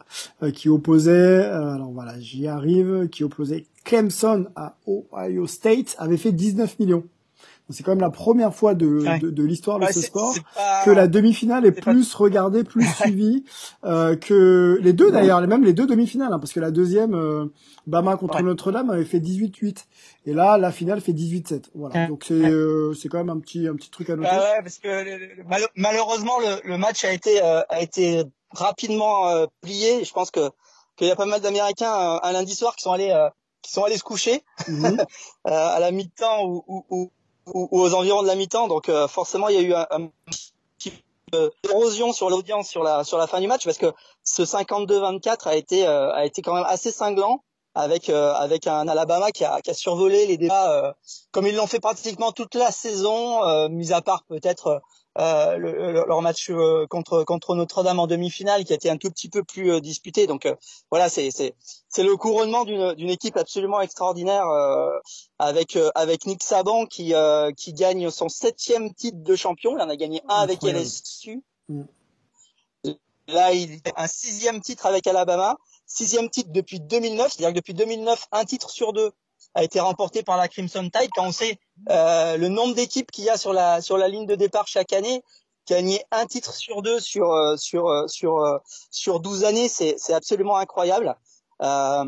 [0.54, 6.32] qui opposait, euh, alors voilà, j'y arrive, qui opposait Clemson à Ohio State, avait fait
[6.32, 7.04] 19 millions.
[7.70, 10.34] C'est quand même la première fois de, de, l'histoire de ce sport
[10.84, 13.44] que la demi-finale est, plus regardée, plus suivie
[13.84, 17.46] euh, que les deux d'ailleurs, même les deux demi-finales, hein, parce que la deuxième, euh,
[17.86, 19.84] Bama contre Notre-Dame avait fait 18-8,
[20.26, 21.70] et là la finale fait 18-7.
[21.74, 24.28] Voilà, donc c'est euh, c'est quand même un petit un petit truc à noter.
[24.28, 30.04] Bah ouais, parce que malheureusement le, le, match a été a été rapidement euh, plié.
[30.04, 30.50] Je pense que
[30.96, 33.28] qu'il y a pas mal d'Américains euh, un lundi soir qui sont allés euh,
[33.62, 35.04] qui sont allés se coucher mhm.
[35.44, 37.10] à la mi-temps ou, ou,
[37.46, 38.68] ou, aux environs de la mi-temps.
[38.68, 40.08] Donc forcément, il y a eu un, un
[40.76, 40.92] petit
[41.64, 43.92] érosion sur l'audience sur la sur la fin du match parce que
[44.24, 47.42] ce 52-24 a été a été quand même assez cinglant
[47.74, 50.92] avec euh, avec un Alabama qui a, qui a survolé les débats euh,
[51.30, 54.82] comme ils l'ont fait pratiquement toute la saison, euh, mis à part peut-être
[55.16, 56.50] le, leur match
[56.88, 60.26] contre contre Notre-Dame en demi-finale qui a été un tout petit peu plus disputé.
[60.26, 60.48] Donc
[60.90, 61.54] voilà, c'est c'est
[61.88, 64.44] c'est le couronnement d'une d'une équipe absolument extraordinaire
[65.38, 67.14] avec avec Nick Saban qui
[67.56, 69.76] qui gagne son septième titre de champion.
[69.76, 71.42] Il en a gagné un avec LSU.
[71.68, 71.82] Mm.
[73.28, 75.56] Là, il a un sixième titre avec Alabama
[75.92, 79.12] sixième titre depuis 2009, c'est-à-dire que depuis 2009, un titre sur deux
[79.54, 81.10] a été remporté par la Crimson Tide.
[81.14, 81.58] Quand on sait
[81.90, 84.92] euh, le nombre d'équipes qu'il y a sur la sur la ligne de départ chaque
[84.92, 85.22] année,
[85.68, 88.58] gagner un titre sur deux sur euh, sur euh, sur euh,
[88.90, 91.16] sur 12 années, c'est c'est absolument incroyable.
[91.62, 92.04] Euh,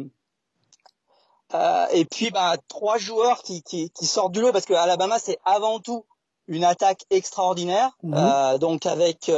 [1.55, 5.19] euh, et puis bah trois joueurs qui qui qui sortent du lot parce que Alabama
[5.19, 6.05] c'est avant tout
[6.49, 7.91] une attaque extraordinaire.
[8.03, 8.59] Mhm.
[8.59, 9.31] donc avec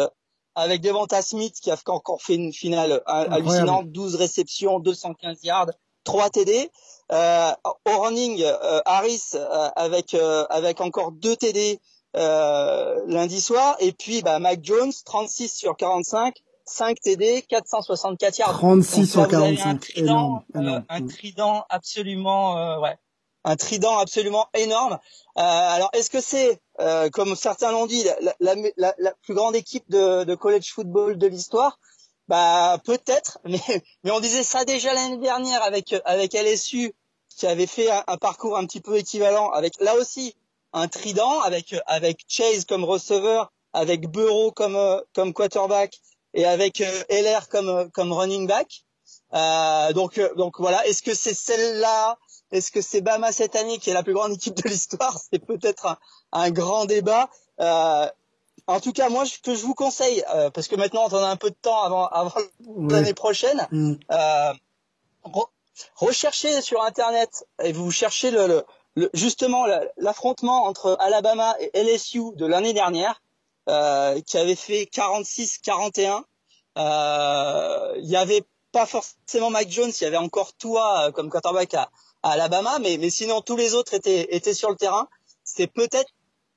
[0.55, 5.71] avec Devonta Smith qui a encore fait une finale hallucinante, 12 réceptions, 215 yards,
[6.05, 6.71] 3 TD.
[7.13, 7.53] Euh,
[7.87, 11.81] running, euh, Harris euh, avec euh, avec encore 2 TD
[12.17, 16.35] euh, lundi soir et puis bah, Mike Jones 36 sur 45
[16.69, 18.53] 5 TD, 464 yards.
[18.53, 19.69] 36 sur 45.
[19.69, 20.43] Un trident,
[20.89, 22.99] un trident absolument, ouais,
[23.47, 24.99] un trident absolument énorme.
[25.39, 29.55] Euh, alors, est-ce que c'est, euh, comme certains l'ont dit, la, la, la, plus grande
[29.55, 31.79] équipe de, de college football de l'histoire?
[32.29, 33.61] Bah, peut-être, mais,
[34.05, 36.95] mais on disait ça déjà l'année dernière avec avec LSU
[37.37, 40.35] qui avait fait un, parcours un petit peu équivalent, avec là aussi
[40.72, 46.01] un trident, avec avec Chase comme receveur, avec Burrow comme comme quarterback
[46.35, 48.85] et avec euh, LR comme comme running back.
[49.35, 52.18] Euh, donc donc voilà, est-ce que c'est celle-là?
[52.53, 55.18] Est-ce que c'est Bama cette année qui est la plus grande équipe de l'histoire?
[55.31, 55.99] C'est peut-être
[56.33, 57.29] un, grand débat.
[57.61, 58.09] Euh,
[58.67, 61.29] en tout cas, moi, ce que je vous conseille, euh, parce que maintenant, on a
[61.29, 62.35] un peu de temps avant, avant
[62.89, 63.95] l'année prochaine, mm.
[64.11, 64.53] euh,
[65.95, 68.64] recherchez sur Internet et vous cherchez le,
[68.97, 69.67] le, justement
[69.99, 73.23] l'affrontement entre Alabama et LSU de l'année dernière,
[73.69, 76.23] euh, qui avait fait 46-41.
[76.79, 78.43] Euh, il y avait
[78.73, 81.91] pas forcément Mike Jones, il y avait encore toi comme quarterback à,
[82.23, 85.09] à Alabama, mais, mais sinon tous les autres étaient, étaient sur le terrain.
[85.45, 86.11] C'est peut-être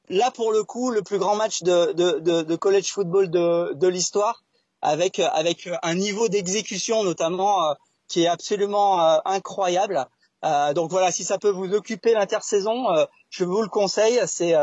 [0.10, 3.74] là pour le coup le plus grand match de, de, de, de college football de,
[3.74, 4.43] de l'histoire,
[4.82, 7.74] avec, avec un niveau d'exécution notamment euh,
[8.07, 10.05] qui est absolument euh, incroyable.
[10.45, 12.86] Euh, donc voilà, si ça peut vous occuper l'intersaison,
[13.30, 14.22] je vous le conseille.
[14.26, 14.55] C'est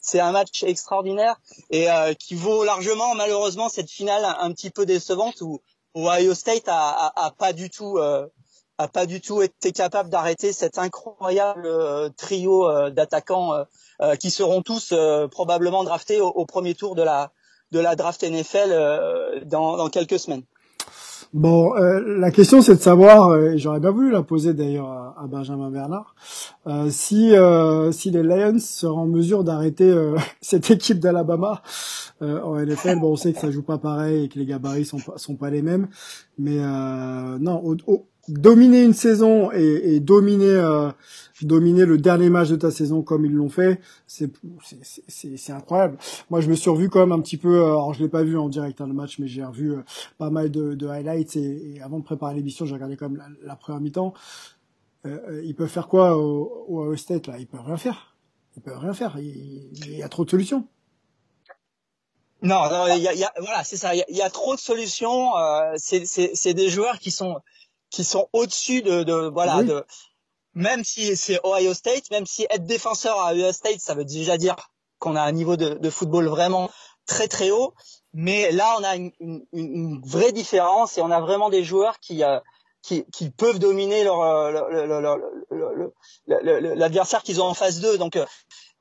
[0.00, 1.36] c'est un match extraordinaire
[1.70, 1.86] et
[2.18, 5.60] qui vaut largement malheureusement cette finale un, petit peu décevante où,
[5.94, 7.98] Ohio State a, a, a pas du tout
[8.78, 13.64] a pas du tout été capable d'arrêter cet incroyable euh, trio euh, d'attaquants euh,
[14.18, 14.94] qui seront tous
[15.30, 17.32] probablement draftés au, premier tour de la
[17.72, 20.42] de la draft NFL dans, dans quelques semaines.
[21.32, 25.26] Bon, la question c'est de savoir, et j'aurais bien voulu la poser d'ailleurs à, à,
[25.26, 26.14] Benjamin Bernard,
[26.90, 27.32] si
[27.90, 29.92] si les Lions seront en mesure d'arrêter
[30.40, 31.62] cette équipe d'Alabama
[32.20, 33.00] en NFL.
[33.00, 35.34] Bon, on sait que ça joue pas pareil et que les gabarits sont pas sont
[35.34, 35.88] pas les mêmes,
[36.38, 40.90] mais non, au, au, dominer une saison et, et dominer euh,
[41.42, 44.30] dominer le dernier match de ta saison comme ils l'ont fait, c'est
[45.08, 45.98] c'est incroyable.
[46.30, 47.60] Moi, je me suis revu quand même un petit peu.
[47.60, 49.82] Euh, alors, je l'ai pas vu en direct hein, le match, mais j'ai revu euh,
[50.18, 53.56] pas mal de, de highlights et, avant de préparer l'émission, j'ai regardé quand même la,
[53.56, 54.14] première mi-temps.
[55.06, 57.38] Euh, ils peuvent faire quoi au, au State là?
[57.38, 58.14] Ils peuvent rien faire.
[58.56, 59.16] Ils peuvent rien faire.
[59.18, 60.66] Il, y a trop de solutions.
[62.42, 62.60] Non,
[62.94, 63.94] il y a, y a, voilà, c'est ça.
[63.94, 65.36] Il y, y a, trop de solutions.
[65.36, 67.36] Euh, c'est des joueurs qui sont
[67.94, 69.86] qui sont au-dessus de, de voilà de
[70.52, 74.36] même si c'est Ohio State, même si être défenseur à Ohio State, ça veut déjà
[74.36, 74.56] dire
[74.98, 76.70] qu'on a un niveau de, de, football vraiment
[77.06, 77.72] très très haut.
[78.12, 82.00] Mais là, on a une, une, une, vraie différence et on a vraiment des joueurs
[82.00, 82.40] qui euh,
[82.82, 84.20] qui, qui, peuvent dominer leur,
[86.26, 87.96] l'adversaire qu'ils ont en face d'eux.
[87.96, 88.26] Donc, euh,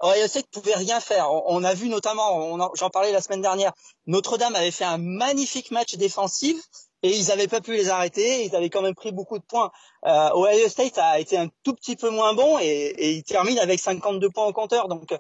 [0.02, 1.32] Ohio State pouvait rien faire.
[1.32, 3.74] On, on a vu notamment, j'en parlais la semaine dernière,
[4.08, 6.58] Notre-Dame avait fait un magnifique match défensif
[7.04, 8.46] et ils n'avaient pas pu les arrêter.
[8.46, 9.72] Ils avaient quand même pris beaucoup de points.
[10.06, 13.60] Euh, Ohio State a été un tout petit peu moins bon et, et il termine
[13.60, 14.88] avec 52 points au compteur.
[14.88, 15.14] Donc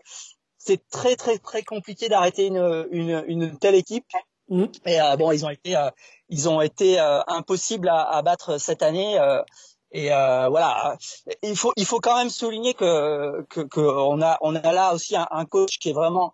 [0.57, 4.05] c'est très très très compliqué d'arrêter une, une, une, telle équipe.
[4.49, 4.65] Mm.
[4.85, 5.89] Et euh, bon, ils ont été euh,
[6.29, 9.19] ils ont été euh, impossibles à, à, battre cette année.
[9.19, 9.41] Euh,
[9.91, 10.97] et voilà,
[11.43, 14.95] il faut il faut quand même souligner que que, que on a on a là
[14.95, 16.33] aussi un, un coach qui est vraiment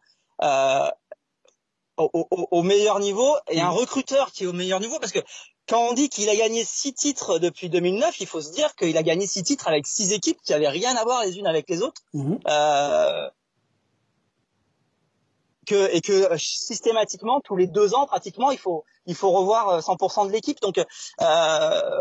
[1.99, 3.75] au, au, au, meilleur niveau et un mm.
[3.75, 5.19] recruteur qui est au meilleur niveau parce que
[5.67, 8.97] quand on dit qu'il a gagné six titres depuis 2009, il faut se dire qu'il
[8.97, 11.69] a gagné six titres avec six équipes qui avaient rien à voir les unes avec
[11.69, 12.01] les autres.
[12.13, 12.39] Mhm.
[12.47, 13.29] Euh,
[15.67, 20.25] que, et que systématiquement tous les deux ans pratiquement il faut il faut revoir 100%
[20.25, 20.85] de l'équipe donc euh,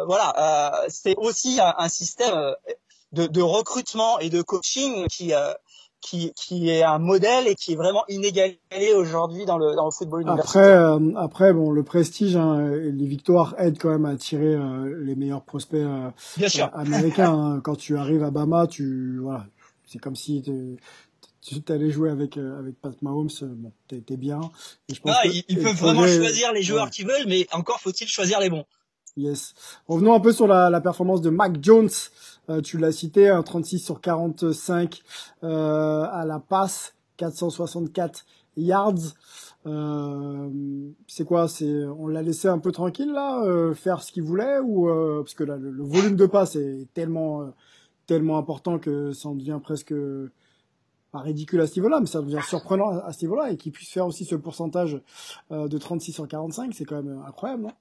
[0.06, 2.54] voilà euh, c'est aussi un, un système
[3.12, 5.34] de, de, recrutement et de coaching qui
[6.00, 8.58] qui, qui est un modèle et qui est vraiment inégalé
[8.94, 10.60] aujourd'hui dans le, dans le football universitaire.
[10.60, 15.02] Après, euh, après bon, le prestige et les victoires aident quand même à attirer euh,
[15.04, 16.10] les meilleurs prospects euh,
[16.72, 17.32] américains.
[17.32, 17.60] Hein.
[17.62, 19.46] Quand tu arrives à Bama, tu voilà,
[19.86, 20.42] c'est comme si
[21.40, 24.40] tu allais jouer avec avec Pat Mahomes, bon, t'es bien.
[24.88, 28.06] Et je pense ah, ils, peuvent vraiment choisir les joueurs qu'ils veulent, mais encore faut-il
[28.06, 28.64] choisir les bons.
[29.18, 29.54] Yes.
[29.88, 31.90] Revenons un peu sur la, la performance de Mac Jones.
[32.50, 35.02] Euh, tu l'as cité, un 36 sur 45
[35.42, 38.24] euh, à la passe, 464
[38.56, 38.94] yards.
[39.66, 40.48] Euh,
[41.08, 41.48] c'est quoi?
[41.48, 45.22] C'est on l'a laissé un peu tranquille là, euh, faire ce qu'il voulait ou euh,
[45.22, 47.52] parce que là le, volume de passe est tellement
[48.06, 49.94] tellement important que ça en devient presque
[51.10, 53.90] pas ridicule à ce niveau-là, mais ça devient surprenant à, ce niveau-là et qu'il puisse
[53.90, 55.00] faire aussi ce pourcentage
[55.50, 57.72] de 36 sur 45, c'est quand même incroyable, non?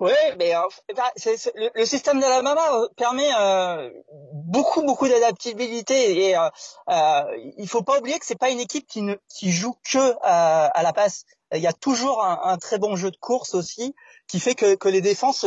[0.00, 3.90] Oui, mais euh, le, le, système d'Alabama euh, permet euh,
[4.32, 6.48] beaucoup beaucoup d'adaptabilité et euh,
[6.90, 7.22] euh,
[7.58, 10.82] il faut pas oublier que c'est pas une équipe qui ne qui joue que à
[10.82, 11.24] la passe.
[11.54, 13.94] Il y a toujours un, un, très bon jeu de course aussi
[14.28, 15.46] qui fait que, que les défenses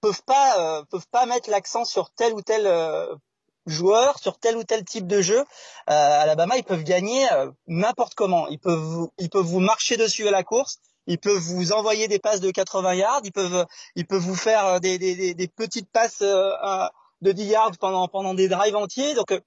[0.00, 2.68] peuvent pas peuvent pas mettre l'accent sur tel ou tel
[3.66, 5.44] joueur, sur tel ou tel type de jeu.
[5.86, 7.26] Alabama, ils peuvent gagner
[7.66, 8.48] n'importe comment.
[8.48, 12.18] Ils peuvent ils peuvent vous marcher dessus à la course ils peuvent vous envoyer des
[12.18, 15.90] passes de 80 yards, ils peuvent, ils peuvent vous faire euh, des, des, des petites
[15.90, 16.52] passes euh,
[17.22, 19.14] de 10 yards pendant, pendant des drives entiers.
[19.14, 19.40] Donc, euh,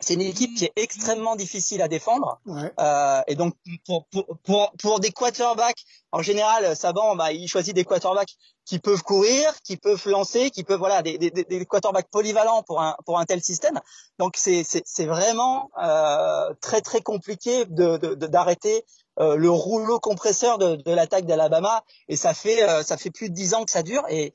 [0.00, 2.40] c'est une équipe qui est extrêmement difficile à défendre.
[2.78, 3.54] Euh, et donc
[3.86, 8.34] pour, pour, pour, pour, des quarterbacks, en général, Saban, bah, il choisit des quarterbacks
[8.64, 12.80] qui peuvent courir, qui peuvent lancer, qui peuvent voilà des, des, des quarterbacks polyvalents pour
[12.82, 13.80] un pour un tel système.
[14.18, 18.84] Donc c'est c'est vraiment euh, très très compliqué de d'arrêter
[19.20, 23.30] euh, le rouleau compresseur de, de l'attaque d'Alabama et ça fait euh, ça fait plus
[23.30, 24.34] de dix ans que ça dure et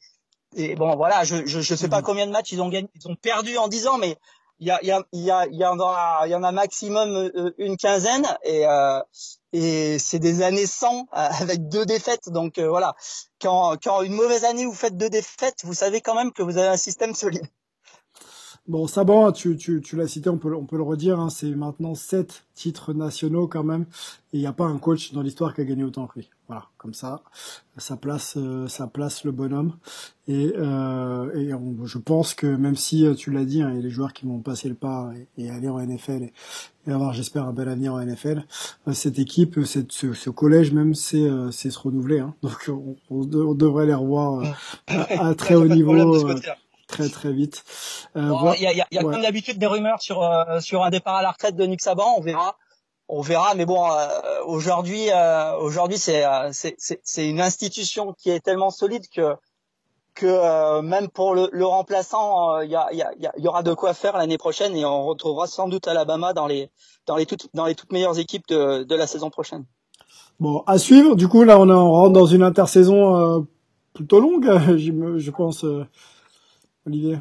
[0.56, 3.08] et bon voilà je je, je sais pas combien de matchs ils ont gagné ils
[3.08, 4.18] ont perdu en dix ans mais
[4.60, 5.04] il y a il y a
[5.48, 8.64] il y en a il y en a maximum euh, une quinzaine et
[9.52, 12.96] et c'est des années sans avec deux défaites donc voilà.
[13.42, 16.58] Quand quand une mauvaise année vous faites deux défaites vous savez quand même que vous
[16.58, 17.48] avez un système solide
[18.70, 21.50] Bon, Saban, tu, tu, tu l'as cité, on peut, on peut le redire, hein, c'est
[21.56, 23.88] maintenant sept titres nationaux quand même,
[24.32, 26.30] et il n'y a pas un coach dans l'histoire qui a gagné autant que lui.
[26.48, 27.24] Voilà, comme ça,
[27.78, 29.74] ça place, euh, ça place le bonhomme.
[30.28, 31.50] Et, euh, et
[31.86, 34.14] je pense que même si euh, tu l'as dit, hein, il y a les joueurs
[34.14, 36.30] qui vont passer le pas et, aller en NFL
[36.86, 38.46] et, avoir, j'espère, un bel avenir en NFL.
[38.88, 42.20] Euh, cette équipe, cette, ce, ce collège même, c'est c'est se renouveler.
[42.20, 42.36] Hein.
[42.44, 44.44] Donc on, on, devrait les revoir
[44.86, 45.96] à, très haut niveau
[46.90, 47.64] très très vite.
[48.18, 50.84] Euh, il y a, y a, y a comme d'habitude des rumeurs sur euh, sur
[50.84, 52.58] un départ à la retraite de Nick Saban, on verra.
[53.12, 54.08] On verra, mais bon, euh,
[54.46, 59.36] aujourd'hui, euh, aujourd'hui, c'est, c'est, c'est une institution qui est tellement solide que
[60.14, 63.94] que même pour le, le remplaçant, il y, a, y, a, y, aura de quoi
[63.94, 66.70] faire l'année prochaine et on retrouvera sans doute Alabama dans les
[67.08, 69.66] dans les toutes dans les toutes meilleures équipes de, de la saison prochaine.
[70.40, 71.16] Bon, à suivre.
[71.16, 73.48] Du coup, là, on, on rentre dans une intersaison
[73.94, 74.46] plutôt longue,
[74.78, 75.66] je, je pense.
[76.86, 77.20] Olivier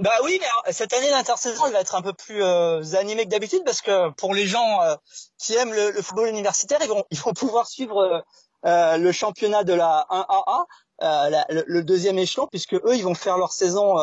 [0.00, 3.30] bah oui, mais cette année l'intersaison elle va être un peu plus euh, animée que
[3.30, 4.94] d'habitude parce que pour les gens euh,
[5.38, 8.24] qui aiment le, football universitaire, ils vont ils vont pouvoir suivre
[8.64, 10.06] euh, le championnat de la
[11.00, 13.96] 1AA, le, deuxième échelon, puisque eux ils vont faire leur saison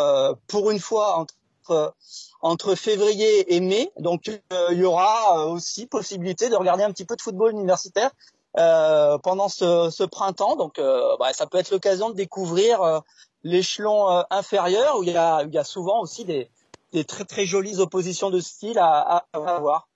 [0.47, 1.93] pour une fois entre
[2.41, 3.89] entre février et mai.
[3.97, 4.29] Donc
[4.71, 8.11] il y aura aussi possibilité de regarder un petit peu de football universitaire
[8.53, 10.57] pendant ce, ce, printemps.
[10.57, 13.01] Donc bah, ça peut être l'occasion de découvrir
[13.45, 16.49] l'échelon euh, inférieur où il y a, il y a souvent aussi des,
[16.91, 19.87] des très très jolies oppositions de style à, à, à voir.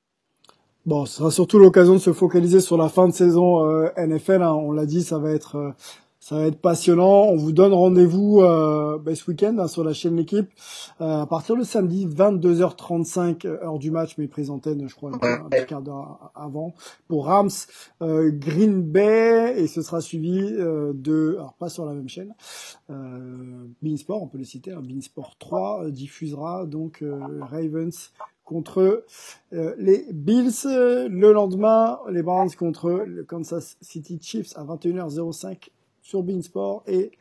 [0.86, 4.44] Bon, ce sera surtout l'occasion de se focaliser sur la fin de saison euh, NFL.
[4.44, 4.54] Hein.
[4.54, 5.72] On l'a dit, ça va être euh,
[6.30, 7.24] ça va être passionnant.
[7.24, 10.48] On vous donne rendez-vous euh, ben, ce week-end hein, sur la chaîne L'équipe
[11.02, 15.10] euh, à partir de samedi 22h35 euh, heure du match, mais prise antenne, je crois,
[15.10, 16.76] un, petit quart d'heure avant
[17.08, 17.50] pour Rams
[18.04, 22.36] euh, Green Bay et ce sera suivi euh, de, alors pas sur la même chaîne,
[22.92, 27.04] euh, Beansport, on peut le citer, hein, Beansport 3 diffusera donc
[27.42, 28.12] Ravens
[28.46, 29.04] contre
[29.52, 30.52] les Bills.
[30.66, 35.70] Le lendemain, les Browns contre le Kansas City Chiefs à 21h05
[36.10, 37.12] sur Beansport et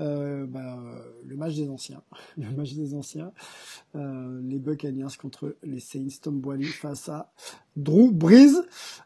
[0.00, 0.78] euh, bah,
[1.26, 2.02] le match des anciens,
[2.38, 3.32] le match des anciens,
[3.94, 6.42] euh, les Buccaneers contre les Saints, Tom
[6.80, 7.30] face à
[7.76, 8.54] Drew Brees.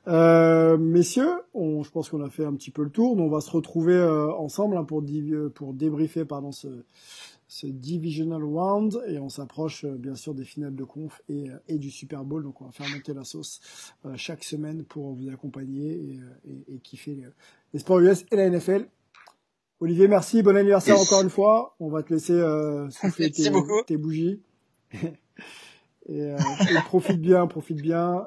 [0.07, 3.19] Euh, messieurs, je pense qu'on a fait un petit peu le tour.
[3.19, 5.05] on va se retrouver euh, ensemble hein, pour,
[5.55, 6.85] pour débriefer pardon, ce,
[7.49, 12.25] ce divisional round et on s'approche bien sûr des finales de conf et, du Super
[12.25, 12.45] Bowl.
[12.45, 13.61] Donc on va faire monter la sauce
[14.15, 17.19] chaque semaine pour vous accompagner et, et, et kiffer
[17.73, 18.87] les, sports US et la NFL.
[19.83, 21.75] Olivier, merci, bon anniversaire encore une fois.
[21.81, 23.51] On va te laisser euh, souffler tes,
[23.85, 24.41] tes, bougies.
[26.09, 26.35] et,
[26.85, 28.25] profite bien, profite bien.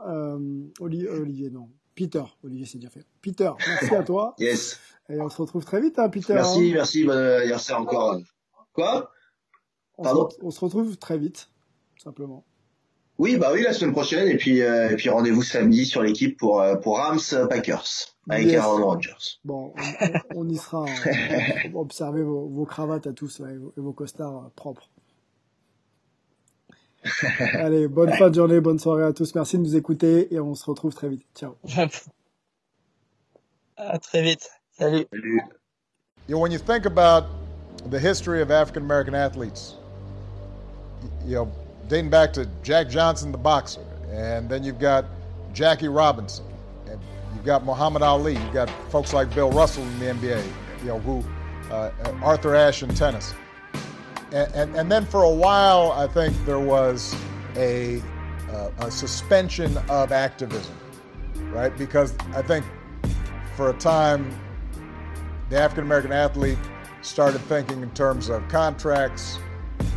[0.82, 1.70] Olivier, non.
[1.96, 3.06] Peter, Olivier c'est bien fait.
[3.22, 4.36] Peter, merci à toi.
[4.40, 4.82] Yes.
[5.08, 6.34] Et on se retrouve très vite, hein, Peter.
[6.34, 6.74] Merci, hein.
[6.74, 8.20] merci, bon anniversaire encore.
[8.74, 9.10] Quoi?
[9.98, 11.48] On, se, on se retrouve très vite,
[12.04, 12.44] simplement.
[13.18, 16.38] Oui, bah oui, la semaine prochaine, et puis, euh, et puis rendez-vous samedi sur l'équipe
[16.38, 17.86] pour, euh, pour Rams Packers
[18.30, 19.40] avec Aaron Rodgers.
[19.46, 19.74] Bon,
[20.36, 20.82] on, on y sera.
[21.66, 24.90] On, va observer vos, vos, cravates à tous et vos, vos costards euh, propres.
[27.54, 29.34] Allez, bonne fin de journée, bonne soirée à tous.
[29.36, 31.26] Merci de nous écouter et on se retrouve très vite.
[31.36, 31.56] Ciao.
[33.78, 34.50] à très vite.
[34.72, 35.06] Salut.
[35.12, 35.42] Salut.
[36.28, 37.26] You know, when you think about
[37.92, 39.76] the history of African American athletes,
[41.24, 41.48] you know,
[41.88, 45.06] dating back to Jack Johnson, the boxer, and then you've got
[45.54, 46.46] Jackie Robinson,
[46.88, 47.00] and
[47.34, 50.46] you've got Muhammad Ali, you've got folks like Bill Russell in the NBA,
[50.82, 51.24] you know, who
[51.72, 51.92] uh,
[52.24, 53.34] Arthur Ashe in tennis,
[54.32, 57.16] and, and, and then for a while, I think there was
[57.56, 58.02] a,
[58.52, 60.76] uh, a suspension of activism,
[61.52, 61.76] right?
[61.78, 62.66] Because I think
[63.56, 64.38] for a time,
[65.50, 66.58] the African American athlete
[67.02, 69.38] started thinking in terms of contracts,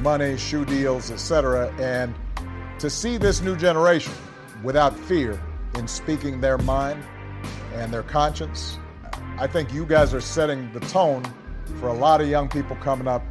[0.00, 1.74] money, shoe deals, etc.
[1.78, 2.14] And
[2.78, 4.12] to see this new generation
[4.62, 5.40] without fear
[5.74, 7.02] in speaking their mind
[7.74, 8.78] and their conscience,
[9.38, 11.24] I think you guys are setting the tone
[11.80, 13.22] for a lot of young people coming up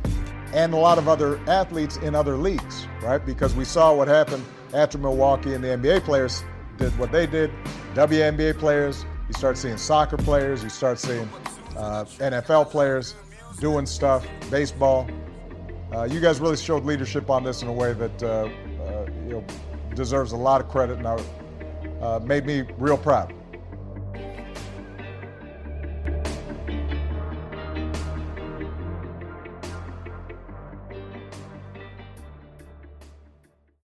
[0.54, 3.24] and a lot of other athletes in other leagues, right?
[3.26, 4.44] Because we saw what happened
[4.74, 6.44] after Milwaukee and the NBA players
[6.78, 7.52] did what they did.
[7.94, 11.28] WNBA players, you start seeing soccer players, you start seeing
[11.76, 13.16] uh, NFL players
[13.60, 15.08] doing stuff, baseball.
[15.94, 19.34] Uh, you guys really showed leadership on this in a way that uh, uh you
[19.34, 19.44] know
[19.96, 21.08] deserves a lot of credit and
[22.26, 23.34] made me real proud.